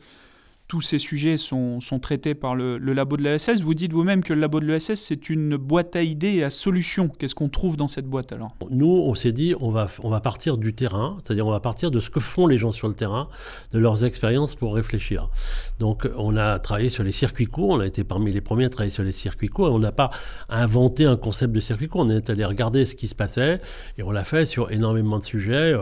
tous 0.68 0.82
ces 0.82 0.98
sujets 0.98 1.38
sont, 1.38 1.80
traités 2.02 2.34
par 2.34 2.54
le, 2.54 2.76
labo 2.76 3.16
de 3.16 3.22
l'ESS. 3.22 3.62
Vous 3.62 3.72
dites 3.72 3.92
vous-même 3.92 4.22
que 4.22 4.34
le 4.34 4.40
labo 4.40 4.60
de 4.60 4.66
l'ESS, 4.66 4.96
c'est 4.96 5.30
une 5.30 5.56
boîte 5.56 5.96
à 5.96 6.02
idées 6.02 6.34
et 6.34 6.44
à 6.44 6.50
solutions. 6.50 7.08
Qu'est-ce 7.08 7.34
qu'on 7.34 7.48
trouve 7.48 7.78
dans 7.78 7.88
cette 7.88 8.04
boîte 8.04 8.32
alors? 8.32 8.54
Nous, 8.70 8.86
on 8.86 9.14
s'est 9.14 9.32
dit, 9.32 9.54
on 9.60 9.70
va, 9.70 9.86
on 10.02 10.10
va 10.10 10.20
partir 10.20 10.58
du 10.58 10.74
terrain, 10.74 11.16
c'est-à-dire 11.24 11.46
on 11.46 11.50
va 11.50 11.60
partir 11.60 11.90
de 11.90 12.00
ce 12.00 12.10
que 12.10 12.20
font 12.20 12.46
les 12.46 12.58
gens 12.58 12.70
sur 12.70 12.86
le 12.86 12.94
terrain, 12.94 13.28
de 13.72 13.78
leurs 13.78 14.04
expériences 14.04 14.54
pour 14.54 14.74
réfléchir. 14.74 15.30
Donc 15.78 16.06
on 16.16 16.36
a 16.36 16.58
travaillé 16.58 16.90
sur 16.90 17.02
les 17.02 17.12
circuits 17.12 17.46
courts, 17.46 17.70
on 17.70 17.80
a 17.80 17.86
été 17.86 18.04
parmi 18.04 18.30
les 18.30 18.42
premiers 18.42 18.66
à 18.66 18.70
travailler 18.70 18.92
sur 18.92 19.04
les 19.04 19.12
circuits 19.12 19.48
courts, 19.48 19.68
et 19.68 19.70
on 19.70 19.78
n'a 19.78 19.92
pas 19.92 20.10
inventé 20.50 21.06
un 21.06 21.16
concept 21.16 21.54
de 21.54 21.60
circuit 21.60 21.88
court, 21.88 22.02
on 22.02 22.10
est 22.10 22.28
allé 22.28 22.44
regarder 22.44 22.84
ce 22.84 22.94
qui 22.94 23.08
se 23.08 23.14
passait, 23.14 23.62
et 23.96 24.02
on 24.02 24.10
l'a 24.10 24.24
fait 24.24 24.44
sur 24.44 24.70
énormément 24.70 25.18
de 25.18 25.24
sujets. 25.24 25.72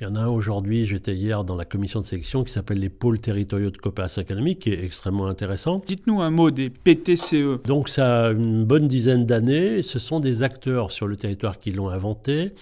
Il 0.00 0.04
y 0.04 0.06
en 0.06 0.16
a 0.16 0.20
un 0.20 0.28
aujourd'hui, 0.28 0.84
j'étais 0.84 1.14
hier 1.14 1.44
dans 1.44 1.56
la 1.56 1.64
commission 1.64 2.00
de 2.00 2.04
sélection, 2.04 2.44
qui 2.44 2.52
s'appelle 2.52 2.78
les 2.78 2.90
pôles 2.90 3.20
territoriaux 3.20 3.70
de 3.70 3.78
coopération 3.78 4.20
qui 4.56 4.70
est 4.70 4.84
extrêmement 4.84 5.26
intéressant. 5.26 5.82
Dites-nous 5.86 6.20
un 6.20 6.30
mot 6.30 6.50
des 6.50 6.70
PTCE. 6.70 7.64
Donc 7.66 7.88
ça 7.88 8.26
a 8.26 8.30
une 8.32 8.64
bonne 8.64 8.86
dizaine 8.86 9.26
d'années. 9.26 9.82
Ce 9.82 9.98
sont 9.98 10.20
des 10.20 10.42
acteurs 10.42 10.90
sur 10.90 11.06
le 11.06 11.16
territoire 11.16 11.60
qui 11.60 11.72
l'ont 11.72 11.88
inventé. 11.88 12.52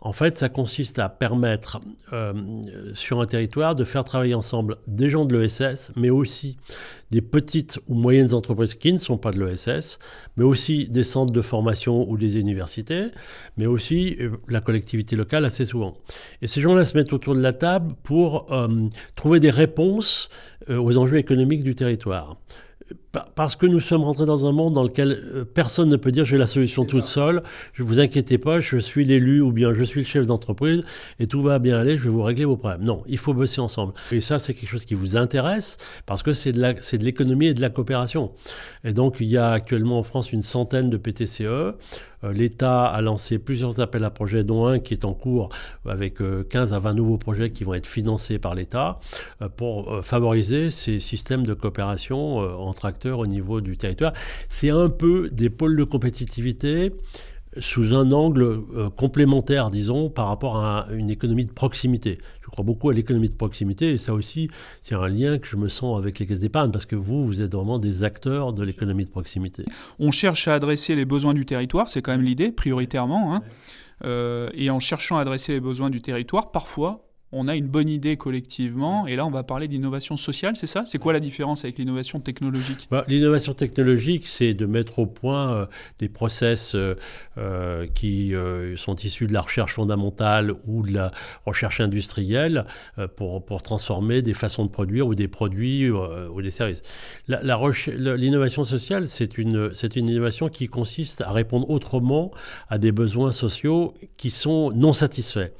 En 0.00 0.12
fait, 0.12 0.36
ça 0.36 0.48
consiste 0.48 1.00
à 1.00 1.08
permettre 1.08 1.80
euh, 2.12 2.32
sur 2.94 3.20
un 3.20 3.26
territoire 3.26 3.74
de 3.74 3.82
faire 3.82 4.04
travailler 4.04 4.34
ensemble 4.34 4.76
des 4.86 5.10
gens 5.10 5.24
de 5.24 5.36
l'ESS, 5.36 5.90
mais 5.96 6.10
aussi 6.10 6.56
des 7.10 7.20
petites 7.20 7.80
ou 7.88 7.94
moyennes 7.94 8.32
entreprises 8.32 8.74
qui 8.74 8.92
ne 8.92 8.98
sont 8.98 9.18
pas 9.18 9.32
de 9.32 9.44
l'ESS, 9.44 9.98
mais 10.36 10.44
aussi 10.44 10.88
des 10.88 11.02
centres 11.02 11.32
de 11.32 11.42
formation 11.42 12.08
ou 12.08 12.16
des 12.16 12.38
universités, 12.38 13.06
mais 13.56 13.66
aussi 13.66 14.16
euh, 14.20 14.36
la 14.48 14.60
collectivité 14.60 15.16
locale 15.16 15.44
assez 15.44 15.64
souvent. 15.64 15.96
Et 16.42 16.46
ces 16.46 16.60
gens-là 16.60 16.84
se 16.84 16.96
mettent 16.96 17.12
autour 17.12 17.34
de 17.34 17.42
la 17.42 17.52
table 17.52 17.94
pour 18.04 18.52
euh, 18.52 18.68
trouver 19.16 19.40
des 19.40 19.50
réponses 19.50 20.28
aux 20.68 20.98
enjeux 20.98 21.16
économiques 21.16 21.62
du 21.64 21.74
territoire 21.74 22.36
parce 23.34 23.56
que 23.56 23.66
nous 23.66 23.80
sommes 23.80 24.04
rentrés 24.04 24.26
dans 24.26 24.46
un 24.46 24.52
monde 24.52 24.74
dans 24.74 24.82
lequel 24.82 25.12
euh, 25.12 25.44
personne 25.44 25.88
ne 25.88 25.96
peut 25.96 26.12
dire 26.12 26.24
j'ai 26.24 26.38
la 26.38 26.46
solution 26.46 26.84
toute 26.84 27.04
seule, 27.04 27.42
je 27.72 27.82
vous 27.82 28.00
inquiétez 28.00 28.38
pas, 28.38 28.60
je 28.60 28.78
suis 28.78 29.04
l'élu 29.04 29.40
ou 29.40 29.52
bien 29.52 29.74
je 29.74 29.82
suis 29.84 30.00
le 30.00 30.06
chef 30.06 30.26
d'entreprise 30.26 30.84
et 31.18 31.26
tout 31.26 31.42
va 31.42 31.58
bien 31.58 31.78
aller, 31.78 31.96
je 31.96 32.04
vais 32.04 32.10
vous 32.10 32.22
régler 32.22 32.44
vos 32.44 32.56
problèmes. 32.56 32.84
Non, 32.84 33.02
il 33.06 33.18
faut 33.18 33.34
bosser 33.34 33.60
ensemble. 33.60 33.92
Et 34.12 34.20
ça, 34.20 34.38
c'est 34.38 34.54
quelque 34.54 34.68
chose 34.68 34.84
qui 34.84 34.94
vous 34.94 35.16
intéresse 35.16 35.76
parce 36.06 36.22
que 36.22 36.32
c'est 36.32 36.52
de 36.52 37.04
l'économie 37.04 37.46
et 37.46 37.54
de 37.54 37.60
la 37.60 37.70
coopération. 37.70 38.32
Et 38.84 38.92
donc, 38.92 39.16
il 39.20 39.28
y 39.28 39.36
a 39.36 39.50
actuellement 39.50 39.98
en 39.98 40.02
France 40.02 40.32
une 40.32 40.42
centaine 40.42 40.90
de 40.90 40.96
PTCE. 40.96 41.42
Euh, 41.42 41.74
L'État 42.32 42.86
a 42.86 43.00
lancé 43.00 43.38
plusieurs 43.38 43.80
appels 43.80 44.04
à 44.04 44.10
projets, 44.10 44.42
dont 44.42 44.66
un 44.66 44.80
qui 44.80 44.94
est 44.94 45.04
en 45.04 45.14
cours 45.14 45.50
avec 45.86 46.16
15 46.48 46.72
euh, 46.72 46.76
à 46.76 46.78
20 46.80 46.94
nouveaux 46.94 47.18
projets 47.18 47.50
qui 47.50 47.64
vont 47.64 47.74
être 47.74 47.86
financés 47.86 48.38
par 48.38 48.54
l'État 48.54 48.98
pour 49.56 50.04
favoriser 50.04 50.70
ces 50.70 51.00
systèmes 51.00 51.46
de 51.46 51.54
coopération 51.54 52.38
entre 52.38 52.86
acteurs 52.86 53.07
au 53.16 53.26
niveau 53.26 53.60
du 53.60 53.76
territoire. 53.76 54.12
C'est 54.48 54.70
un 54.70 54.88
peu 54.88 55.30
des 55.30 55.50
pôles 55.50 55.76
de 55.76 55.84
compétitivité 55.84 56.92
sous 57.60 57.94
un 57.94 58.12
angle 58.12 58.42
euh, 58.42 58.90
complémentaire, 58.90 59.70
disons, 59.70 60.10
par 60.10 60.28
rapport 60.28 60.58
à 60.58 60.86
une 60.92 61.10
économie 61.10 61.44
de 61.44 61.52
proximité. 61.52 62.18
Je 62.42 62.50
crois 62.50 62.64
beaucoup 62.64 62.90
à 62.90 62.94
l'économie 62.94 63.28
de 63.28 63.34
proximité, 63.34 63.90
et 63.90 63.98
ça 63.98 64.12
aussi, 64.12 64.48
c'est 64.82 64.94
un 64.94 65.08
lien 65.08 65.38
que 65.38 65.46
je 65.46 65.56
me 65.56 65.68
sens 65.68 65.98
avec 65.98 66.18
les 66.18 66.26
caisses 66.26 66.40
d'épargne, 66.40 66.70
parce 66.70 66.86
que 66.86 66.96
vous, 66.96 67.26
vous 67.26 67.42
êtes 67.42 67.54
vraiment 67.54 67.78
des 67.78 68.02
acteurs 68.02 68.52
de 68.52 68.62
l'économie 68.62 69.04
de 69.04 69.10
proximité. 69.10 69.64
On 69.98 70.10
cherche 70.10 70.48
à 70.48 70.54
adresser 70.54 70.94
les 70.94 71.04
besoins 71.04 71.34
du 71.34 71.46
territoire, 71.46 71.88
c'est 71.88 72.02
quand 72.02 72.12
même 72.12 72.22
l'idée, 72.22 72.52
prioritairement. 72.52 73.34
Hein. 73.34 73.42
Euh, 74.04 74.50
et 74.54 74.70
en 74.70 74.78
cherchant 74.78 75.18
à 75.18 75.22
adresser 75.22 75.52
les 75.52 75.60
besoins 75.60 75.90
du 75.90 76.00
territoire, 76.00 76.52
parfois, 76.52 77.07
on 77.30 77.46
a 77.46 77.56
une 77.56 77.66
bonne 77.66 77.88
idée 77.88 78.16
collectivement, 78.16 79.06
et 79.06 79.14
là 79.14 79.26
on 79.26 79.30
va 79.30 79.42
parler 79.42 79.68
d'innovation 79.68 80.16
sociale, 80.16 80.56
c'est 80.56 80.66
ça? 80.66 80.84
C'est 80.86 80.98
quoi 80.98 81.12
la 81.12 81.20
différence 81.20 81.64
avec 81.64 81.78
l'innovation 81.78 82.20
technologique? 82.20 82.88
Bah, 82.90 83.04
L'innovation 83.06 83.52
technologique, 83.52 84.26
c'est 84.26 84.54
de 84.54 84.64
mettre 84.64 84.98
au 84.98 85.06
point 85.06 85.52
euh, 85.52 85.66
des 85.98 86.08
process 86.08 86.74
euh, 86.74 86.94
euh, 87.36 87.86
qui 87.94 88.32
sont 88.76 88.96
issus 88.96 89.26
de 89.26 89.32
la 89.32 89.42
recherche 89.42 89.74
fondamentale 89.74 90.52
ou 90.66 90.86
de 90.86 90.94
la 90.94 91.12
recherche 91.44 91.80
industrielle 91.80 92.64
pour, 93.16 93.44
pour, 93.44 93.62
transformer 93.62 94.22
des 94.22 94.34
façons 94.34 94.64
de 94.64 94.70
produire 94.70 95.06
ou 95.06 95.14
des 95.14 95.28
produits 95.28 95.90
ou 95.90 96.42
des 96.42 96.50
services. 96.50 96.82
L'innovation 97.26 98.64
sociale, 98.64 99.08
c'est 99.08 99.38
une, 99.38 99.70
une 99.96 100.08
innovation 100.08 100.48
qui 100.48 100.68
consiste 100.68 101.20
à 101.20 101.32
répondre 101.32 101.68
autrement 101.70 102.30
à 102.68 102.78
des 102.78 102.92
besoins 102.92 103.32
sociaux 103.32 103.94
qui 104.16 104.30
sont 104.30 104.70
non 104.72 104.92
satisfaits. 104.92 105.50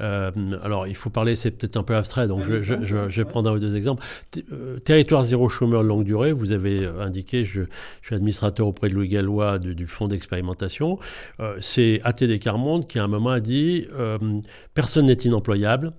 Euh, 0.00 0.30
alors, 0.62 0.86
il 0.86 0.96
faut 0.96 1.10
parler, 1.10 1.36
c'est 1.36 1.50
peut-être 1.50 1.76
un 1.76 1.82
peu 1.82 1.94
abstrait, 1.94 2.26
donc 2.26 2.42
je, 2.60 2.74
vais 2.74 3.24
prendre 3.24 3.50
un 3.50 3.54
ou 3.54 3.58
deux 3.58 3.76
exemples. 3.76 4.04
Euh, 4.52 4.78
territoire 4.78 5.22
zéro 5.22 5.48
chômeur 5.48 5.82
longue 5.82 6.04
durée, 6.04 6.32
vous 6.32 6.52
avez 6.52 6.84
euh, 6.84 7.00
indiqué, 7.00 7.44
je, 7.44 7.62
suis 8.02 8.14
administrateur 8.14 8.66
auprès 8.66 8.88
de 8.88 8.94
Louis 8.94 9.08
Gallois 9.08 9.58
du, 9.58 9.86
fonds 9.86 10.08
d'expérimentation. 10.08 10.98
c'est 11.60 12.00
ATD 12.04 12.38
Carmonde 12.38 12.86
qui 12.86 12.98
à 12.98 13.04
un 13.04 13.08
moment 13.08 13.30
a 13.30 13.40
dit 13.40 13.86
personne 14.74 15.06
n'est 15.06 15.12
inemployable. 15.14 15.92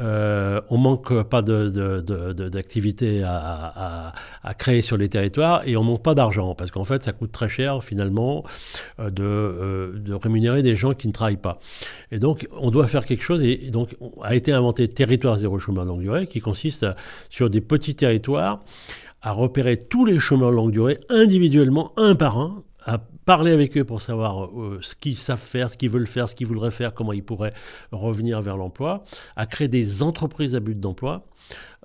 Euh, 0.00 0.60
on 0.70 0.76
manque 0.76 1.22
pas 1.22 1.40
d'activités 1.42 3.22
à, 3.22 4.12
créer 4.58 4.82
sur 4.82 4.96
les 4.96 5.08
territoires 5.08 5.62
et 5.66 5.76
on 5.76 5.84
manque 5.84 6.02
pas 6.02 6.14
d'argent 6.14 6.54
parce 6.54 6.70
qu'en 6.70 6.84
fait 6.84 7.02
ça 7.02 7.12
coûte 7.12 7.32
très 7.32 7.48
cher 7.48 7.82
finalement 7.82 8.44
euh, 8.98 9.10
euh, 9.18 9.92
de, 9.96 10.14
rémunérer 10.14 10.62
des 10.62 10.74
gens 10.74 10.94
qui 10.94 11.08
ne 11.08 11.12
travaillent 11.12 11.36
pas. 11.36 11.58
Et 12.10 12.18
donc 12.18 12.48
on 12.58 12.70
doit 12.70 12.88
faire 12.88 13.04
quelque 13.04 13.22
chose 13.22 13.42
et, 13.42 13.70
donc 13.70 13.96
a 14.22 14.34
été 14.34 14.52
inventé 14.52 14.88
territoire 14.88 15.36
zéro 15.36 15.58
chômeur 15.58 15.84
longue 15.84 16.00
durée 16.00 16.26
qui 16.26 16.40
consiste 16.40 16.86
sur 17.30 17.48
des 17.50 17.60
petits 17.60 17.94
territoires 17.94 18.60
à 19.22 19.32
repérer 19.32 19.76
tous 19.76 20.04
les 20.04 20.18
chômeurs 20.18 20.50
longue 20.50 20.72
durée 20.72 20.98
individuellement 21.08 21.92
un 21.96 22.14
par 22.14 22.38
un 22.38 22.62
à 22.84 22.98
parler 22.98 23.52
avec 23.52 23.76
eux 23.76 23.84
pour 23.84 24.02
savoir 24.02 24.46
euh, 24.46 24.78
ce 24.82 24.94
qu'ils 24.94 25.16
savent 25.16 25.38
faire, 25.38 25.70
ce 25.70 25.76
qu'ils 25.76 25.90
veulent 25.90 26.06
faire, 26.06 26.28
ce 26.28 26.34
qu'ils 26.34 26.46
voudraient 26.46 26.70
faire, 26.70 26.94
comment 26.94 27.12
ils 27.12 27.24
pourraient 27.24 27.54
revenir 27.92 28.42
vers 28.42 28.56
l'emploi, 28.56 29.04
à 29.36 29.46
créer 29.46 29.68
des 29.68 30.02
entreprises 30.02 30.54
à 30.54 30.60
but 30.60 30.78
d'emploi. 30.78 31.24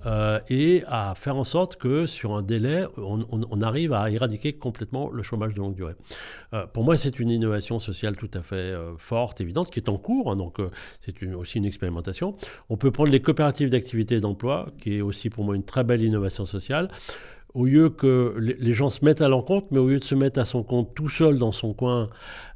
Euh, 0.05 0.39
et 0.49 0.81
à 0.87 1.13
faire 1.13 1.35
en 1.35 1.43
sorte 1.43 1.75
que 1.75 2.05
sur 2.05 2.33
un 2.33 2.41
délai, 2.41 2.85
on, 2.95 3.61
arrive 3.61 3.91
à 3.91 4.09
éradiquer 4.09 4.53
complètement 4.53 5.09
le 5.09 5.23
chômage 5.23 5.53
de 5.53 5.59
longue 5.59 5.75
durée. 5.75 5.95
Euh, 6.53 6.65
pour 6.67 6.85
moi, 6.85 6.95
c'est 6.95 7.19
une 7.19 7.29
innovation 7.29 7.79
sociale 7.79 8.15
tout 8.15 8.31
à 8.33 8.41
fait 8.41 8.73
forte, 8.97 9.41
évidente, 9.41 9.69
qui 9.69 9.79
est 9.79 9.89
en 9.89 9.97
cours, 9.97 10.31
hein, 10.31 10.37
donc 10.37 10.59
c'est 11.01 11.21
aussi 11.33 11.57
une 11.57 11.65
expérimentation. 11.65 12.37
On 12.69 12.77
peut 12.77 12.91
prendre 12.91 13.11
les 13.11 13.21
coopératives 13.21 13.69
d'activité 13.69 14.21
d'emploi, 14.21 14.71
qui 14.79 14.99
est 14.99 15.01
aussi 15.01 15.29
pour 15.29 15.43
moi 15.43 15.53
une 15.57 15.65
très 15.65 15.83
belle 15.83 16.01
innovation 16.01 16.45
sociale 16.45 16.89
au 17.53 17.65
lieu 17.65 17.89
que 17.89 18.35
les 18.37 18.73
gens 18.73 18.89
se 18.89 19.03
mettent 19.03 19.21
à 19.21 19.27
l'encontre, 19.27 19.67
mais 19.71 19.79
au 19.79 19.87
lieu 19.87 19.99
de 19.99 20.03
se 20.03 20.15
mettre 20.15 20.39
à 20.39 20.45
son 20.45 20.63
compte 20.63 20.93
tout 20.93 21.09
seul 21.09 21.39
dans 21.39 21.51
son 21.51 21.73
coin 21.73 22.09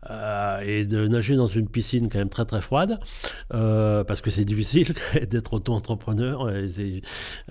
euh, 0.10 0.60
et 0.62 0.86
de 0.86 1.08
nager 1.08 1.36
dans 1.36 1.48
une 1.48 1.68
piscine 1.68 2.10
quand 2.10 2.18
même 2.18 2.30
très 2.30 2.46
très 2.46 2.62
froide, 2.62 3.00
euh, 3.54 4.04
parce 4.04 4.22
que 4.22 4.30
c'est 4.30 4.46
difficile 4.54 4.94
d'être 5.30 5.54
auto-entrepreneur, 5.54 6.52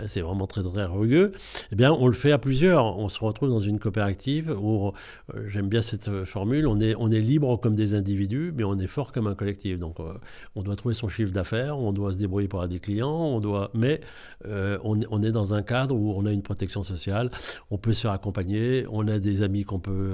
c'est 0.06 0.21
vraiment 0.21 0.47
très 0.47 0.62
très 0.62 0.85
rugueux, 0.85 1.32
eh 1.71 1.76
bien 1.76 1.92
on 1.92 2.06
le 2.06 2.12
fait 2.12 2.32
à 2.32 2.38
plusieurs. 2.38 2.99
On 2.99 3.09
se 3.09 3.21
retrouve 3.21 3.49
dans 3.49 3.61
une 3.61 3.78
coopérative 3.78 4.50
où, 4.50 4.88
euh, 4.88 5.49
j'aime 5.49 5.68
bien 5.68 5.82
cette 5.82 6.25
formule, 6.25 6.66
on 6.66 6.80
est, 6.80 6.94
on 6.97 7.11
est 7.11 7.21
libre 7.21 7.56
comme 7.56 7.75
des 7.75 7.94
individus, 7.94 8.52
mais 8.54 8.64
on 8.64 8.78
est 8.78 8.87
fort 8.87 9.12
comme 9.12 9.26
un 9.26 9.35
collectif. 9.35 9.78
Donc 9.78 9.97
on 10.54 10.62
doit 10.62 10.76
trouver 10.76 10.94
son 10.94 11.09
chiffre 11.09 11.32
d'affaires, 11.32 11.78
on 11.78 11.92
doit 11.92 12.12
se 12.12 12.18
débrouiller 12.18 12.49
pour 12.49 12.61
avoir 12.61 12.68
des 12.68 12.80
clients, 12.80 13.11
on 13.11 13.40
doit, 13.40 13.71
mais 13.75 14.00
on, 14.44 15.00
on, 15.11 15.23
est 15.23 15.32
dans 15.32 15.54
un 15.54 15.62
cadre 15.62 15.94
où 15.94 16.12
on 16.16 16.26
a 16.26 16.32
une 16.32 16.42
protection 16.42 16.82
sociale, 16.82 17.30
on 17.71 17.78
peut 17.78 17.92
se 17.92 18.02
faire 18.02 18.12
accompagner, 18.12 18.85
on 18.90 19.06
a 19.09 19.18
des 19.18 19.42
amis 19.42 19.64
qu'on 19.64 19.80
peut 19.80 20.12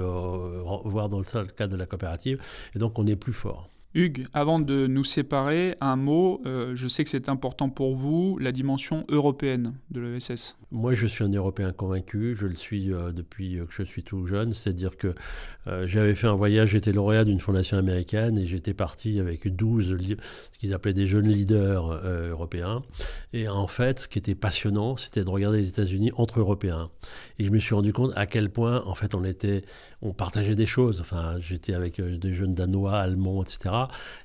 voir 0.85 1.09
dans 1.09 1.19
le 1.19 1.45
cadre 1.55 1.73
de 1.73 1.77
la 1.77 1.85
coopérative 1.85 2.28
et 2.75 2.79
donc 2.79 2.99
on 2.99 3.07
est 3.07 3.15
plus 3.15 3.33
fort. 3.33 3.69
Hugues, 3.95 4.27
avant 4.33 4.59
de 4.59 4.85
nous 4.85 5.03
séparer, 5.03 5.73
un 5.81 5.95
mot, 5.95 6.41
euh, 6.45 6.75
je 6.75 6.87
sais 6.87 7.03
que 7.03 7.09
c'est 7.09 7.27
important 7.27 7.69
pour 7.69 7.95
vous, 7.95 8.37
la 8.37 8.51
dimension 8.51 9.03
européenne 9.09 9.73
de 9.89 9.99
l'ESS. 9.99 10.55
Moi, 10.71 10.93
je 10.93 11.07
suis 11.07 11.23
un 11.23 11.31
Européen 11.31 11.71
convaincu, 11.71 12.37
je 12.39 12.45
le 12.45 12.55
suis 12.55 12.93
euh, 12.93 13.11
depuis 13.11 13.57
que 13.67 13.73
je 13.73 13.81
suis 13.81 14.03
tout 14.03 14.27
jeune, 14.27 14.53
c'est-à-dire 14.53 14.95
que 14.95 15.15
euh, 15.65 15.87
j'avais 15.87 16.13
fait 16.13 16.27
un 16.27 16.35
voyage, 16.35 16.69
j'étais 16.69 16.91
lauréat 16.91 17.25
d'une 17.25 17.39
fondation 17.39 17.77
américaine 17.77 18.37
et 18.37 18.45
j'étais 18.45 18.75
parti 18.75 19.19
avec 19.19 19.47
12, 19.55 19.97
ce 19.99 20.57
qu'ils 20.59 20.75
appelaient 20.75 20.93
des 20.93 21.07
jeunes 21.07 21.27
leaders 21.27 21.89
européens. 22.05 22.83
Et 23.33 23.49
en 23.49 23.65
fait, 23.65 24.01
ce 24.01 24.07
qui 24.07 24.19
était 24.19 24.35
passionnant, 24.35 24.97
c'était 24.97 25.23
de 25.23 25.29
regarder 25.29 25.61
les 25.61 25.69
États-Unis 25.69 26.11
entre 26.15 26.39
Européens. 26.39 26.91
Et 27.39 27.45
je 27.45 27.49
me 27.49 27.57
suis 27.57 27.73
rendu 27.73 27.91
compte 27.91 28.11
à 28.15 28.27
quel 28.27 28.51
point, 28.51 28.83
en 28.85 28.93
fait, 28.93 29.15
on 29.15 29.23
était, 29.23 29.63
on 30.03 30.13
partageait 30.13 30.53
des 30.53 30.67
choses. 30.67 31.01
Enfin, 31.01 31.37
j'étais 31.39 31.73
avec 31.73 31.99
des 31.99 32.33
jeunes 32.35 32.53
Danois, 32.53 32.99
Allemands, 32.99 33.41
etc. 33.41 33.78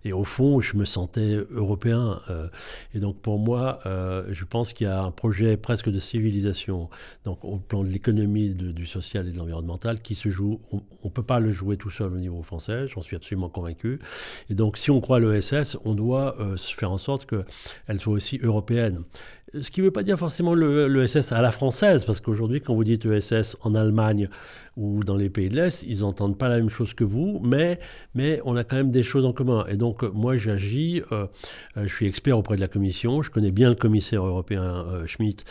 Et 0.04 0.12
au 0.12 0.24
fond, 0.24 0.60
je 0.60 0.76
me 0.76 0.84
sentais 0.84 1.38
européen. 1.50 2.20
Euh, 2.30 2.48
et 2.94 2.98
donc 2.98 3.18
pour 3.20 3.38
moi, 3.38 3.78
euh, 3.86 4.24
je 4.30 4.44
pense 4.44 4.72
qu'il 4.72 4.86
y 4.86 4.90
a 4.90 5.02
un 5.02 5.10
projet 5.10 5.56
presque 5.56 5.88
de 5.88 5.98
civilisation, 5.98 6.88
donc 7.24 7.44
au 7.44 7.58
plan 7.58 7.84
de 7.84 7.88
l'économie, 7.88 8.54
du 8.54 8.86
social 8.86 9.28
et 9.28 9.32
de 9.32 9.38
l'environnemental, 9.38 10.00
qui 10.00 10.14
se 10.14 10.30
joue. 10.30 10.60
On 10.72 10.80
ne 11.04 11.10
peut 11.10 11.22
pas 11.22 11.40
le 11.40 11.52
jouer 11.52 11.76
tout 11.76 11.90
seul 11.90 12.12
au 12.12 12.18
niveau 12.18 12.42
français, 12.42 12.88
j'en 12.88 13.02
suis 13.02 13.16
absolument 13.16 13.48
convaincu. 13.48 14.00
Et 14.50 14.54
donc 14.54 14.78
si 14.78 14.90
on 14.90 15.00
croit 15.00 15.20
l'ESS, 15.20 15.76
on 15.84 15.94
doit 15.94 16.36
euh, 16.40 16.56
faire 16.56 16.92
en 16.92 16.98
sorte 16.98 17.26
qu'elle 17.26 17.98
soit 17.98 18.12
aussi 18.12 18.38
européenne. 18.42 19.04
Ce 19.60 19.70
qui 19.70 19.80
ne 19.80 19.86
veut 19.86 19.92
pas 19.92 20.02
dire 20.02 20.18
forcément 20.18 20.54
l'ESS 20.54 21.30
à 21.30 21.40
la 21.40 21.52
française, 21.52 22.04
parce 22.04 22.20
qu'aujourd'hui, 22.20 22.60
quand 22.60 22.74
vous 22.74 22.82
dites 22.82 23.06
ESS 23.06 23.56
en 23.62 23.76
Allemagne 23.76 24.28
ou 24.76 25.04
dans 25.04 25.16
les 25.16 25.30
pays 25.30 25.48
de 25.48 25.54
l'Est, 25.54 25.84
ils 25.84 26.00
n'entendent 26.00 26.36
pas 26.36 26.48
la 26.48 26.56
même 26.56 26.70
chose 26.70 26.92
que 26.92 27.04
vous, 27.04 27.40
mais, 27.44 27.78
mais 28.14 28.40
on 28.44 28.56
a 28.56 28.64
quand 28.64 28.74
même 28.74 28.90
des 28.90 29.04
choses 29.04 29.24
en 29.24 29.32
commun. 29.32 29.43
Et 29.68 29.76
donc, 29.76 30.02
moi, 30.02 30.36
j'agis, 30.36 31.02
euh, 31.12 31.26
euh, 31.76 31.86
je 31.86 31.94
suis 31.94 32.06
expert 32.06 32.38
auprès 32.38 32.56
de 32.56 32.60
la 32.60 32.68
Commission, 32.68 33.22
je 33.22 33.30
connais 33.30 33.50
bien 33.50 33.68
le 33.68 33.74
commissaire 33.74 34.24
européen 34.24 34.62
euh, 34.62 35.06
Schmitt, 35.06 35.44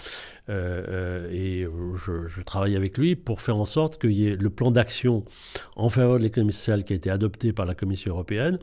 et 0.50 1.66
je, 1.66 2.42
travaille 2.42 2.76
avec 2.76 2.98
lui 2.98 3.16
pour 3.16 3.42
faire 3.42 3.56
en 3.56 3.64
sorte 3.66 4.04
ait 4.04 4.36
le 4.36 4.50
plan 4.50 4.72
d'action 4.72 5.24
en 5.78 5.88
faveur 5.88 6.18
de 6.18 6.24
l'économie 6.24 6.52
sociale 6.52 6.84
qui 6.84 6.92
a 6.92 6.96
été 6.98 7.10
adopté 7.10 7.54
par 7.54 7.66
la 7.66 7.76
Commission 7.76 8.12
européenne 8.12 8.58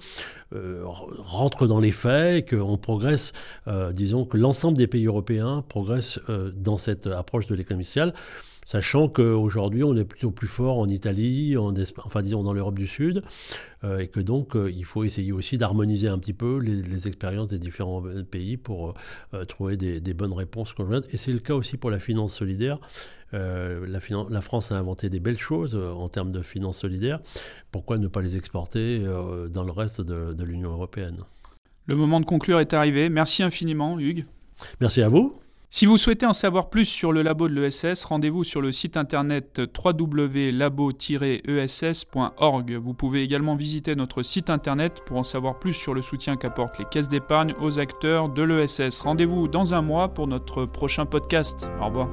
rentre 0.52 1.66
dans 1.66 1.80
les 1.80 1.92
faits, 1.92 2.50
qu'on 2.50 2.76
progresse, 2.76 3.32
disons 3.94 4.26
que 4.26 4.36
l'ensemble 4.36 4.76
des 4.76 4.88
pays 4.88 5.06
européens 5.06 5.64
progressent 5.66 6.20
dans 6.54 6.76
cette 6.76 7.06
approche 7.06 7.46
de 7.46 7.54
l'économie 7.54 7.86
sociale 7.86 8.12
sachant 8.70 9.08
qu'aujourd'hui 9.08 9.82
on 9.82 9.96
est 9.96 10.04
plutôt 10.04 10.30
plus 10.30 10.46
fort 10.46 10.78
en 10.78 10.86
Italie, 10.86 11.56
en 11.56 11.74
enfin 12.04 12.22
disons 12.22 12.44
dans 12.44 12.52
l'Europe 12.52 12.78
du 12.78 12.86
Sud, 12.86 13.24
euh, 13.82 13.98
et 13.98 14.06
que 14.06 14.20
donc 14.20 14.54
euh, 14.54 14.70
il 14.70 14.84
faut 14.84 15.02
essayer 15.02 15.32
aussi 15.32 15.58
d'harmoniser 15.58 16.06
un 16.06 16.18
petit 16.18 16.32
peu 16.32 16.58
les, 16.58 17.08
expériences 17.08 17.48
des 17.48 17.58
différents 17.58 18.06
euh, 18.06 18.22
pays 18.22 18.56
pour 18.56 18.94
trouver 19.48 19.76
des, 19.76 20.14
bonnes 20.14 20.32
réponses 20.32 20.72
conjointes. 20.72 21.04
Et 21.12 21.16
c'est 21.16 21.32
le 21.32 21.40
cas 21.40 21.54
aussi 21.54 21.78
pour 21.78 21.90
la 21.90 21.98
finance 21.98 22.34
solidaire. 22.34 22.78
la, 23.32 24.40
France 24.40 24.70
a 24.70 24.76
inventé 24.76 25.08
des 25.08 25.18
belles 25.18 25.38
choses 25.38 25.74
en 25.74 26.08
termes 26.08 26.30
de 26.30 26.42
finance 26.42 26.78
solidaire. 26.78 27.20
Pourquoi 27.72 27.98
ne 27.98 28.06
pas 28.06 28.22
les 28.22 28.36
exporter 28.36 29.02
dans 29.50 29.64
le 29.64 29.72
reste 29.72 30.00
de 30.00 30.44
l'Union 30.44 30.70
européenne? 30.70 31.24
Le 31.86 31.96
moment 31.96 32.20
de 32.20 32.26
conclure 32.26 32.60
est 32.60 32.74
arrivé. 32.74 33.08
Merci 33.08 33.42
infiniment, 33.42 33.98
Hugues. 33.98 34.26
Merci 34.80 35.00
à 35.00 35.08
vous. 35.08 35.40
Si 35.72 35.86
vous 35.86 35.98
souhaitez 35.98 36.26
en 36.26 36.32
savoir 36.32 36.68
plus 36.68 36.84
sur 36.84 37.12
le 37.12 37.22
labo 37.22 37.48
de 37.48 37.54
l'ESS, 37.54 38.02
rendez-vous 38.02 38.42
sur 38.42 38.60
le 38.60 38.72
site 38.72 38.96
internet 38.96 39.60
www.labo-ess.org. 39.72 42.72
Vous 42.72 42.92
pouvez 42.92 43.22
également 43.22 43.54
visiter 43.54 43.94
notre 43.94 44.24
site 44.24 44.50
internet 44.50 45.00
pour 45.06 45.18
en 45.18 45.22
savoir 45.22 45.60
plus 45.60 45.74
sur 45.74 45.94
le 45.94 46.02
soutien 46.02 46.36
qu'apportent 46.36 46.80
les 46.80 46.86
caisses 46.86 47.08
d'épargne 47.08 47.54
aux 47.60 47.78
acteurs 47.78 48.30
de 48.30 48.42
l'ESS. 48.42 48.98
Rendez-vous 48.98 49.46
dans 49.46 49.72
un 49.72 49.80
mois 49.80 50.08
pour 50.08 50.26
notre 50.26 50.66
prochain 50.66 51.06
podcast. 51.06 51.68
Au 51.80 51.86
revoir. 51.86 52.08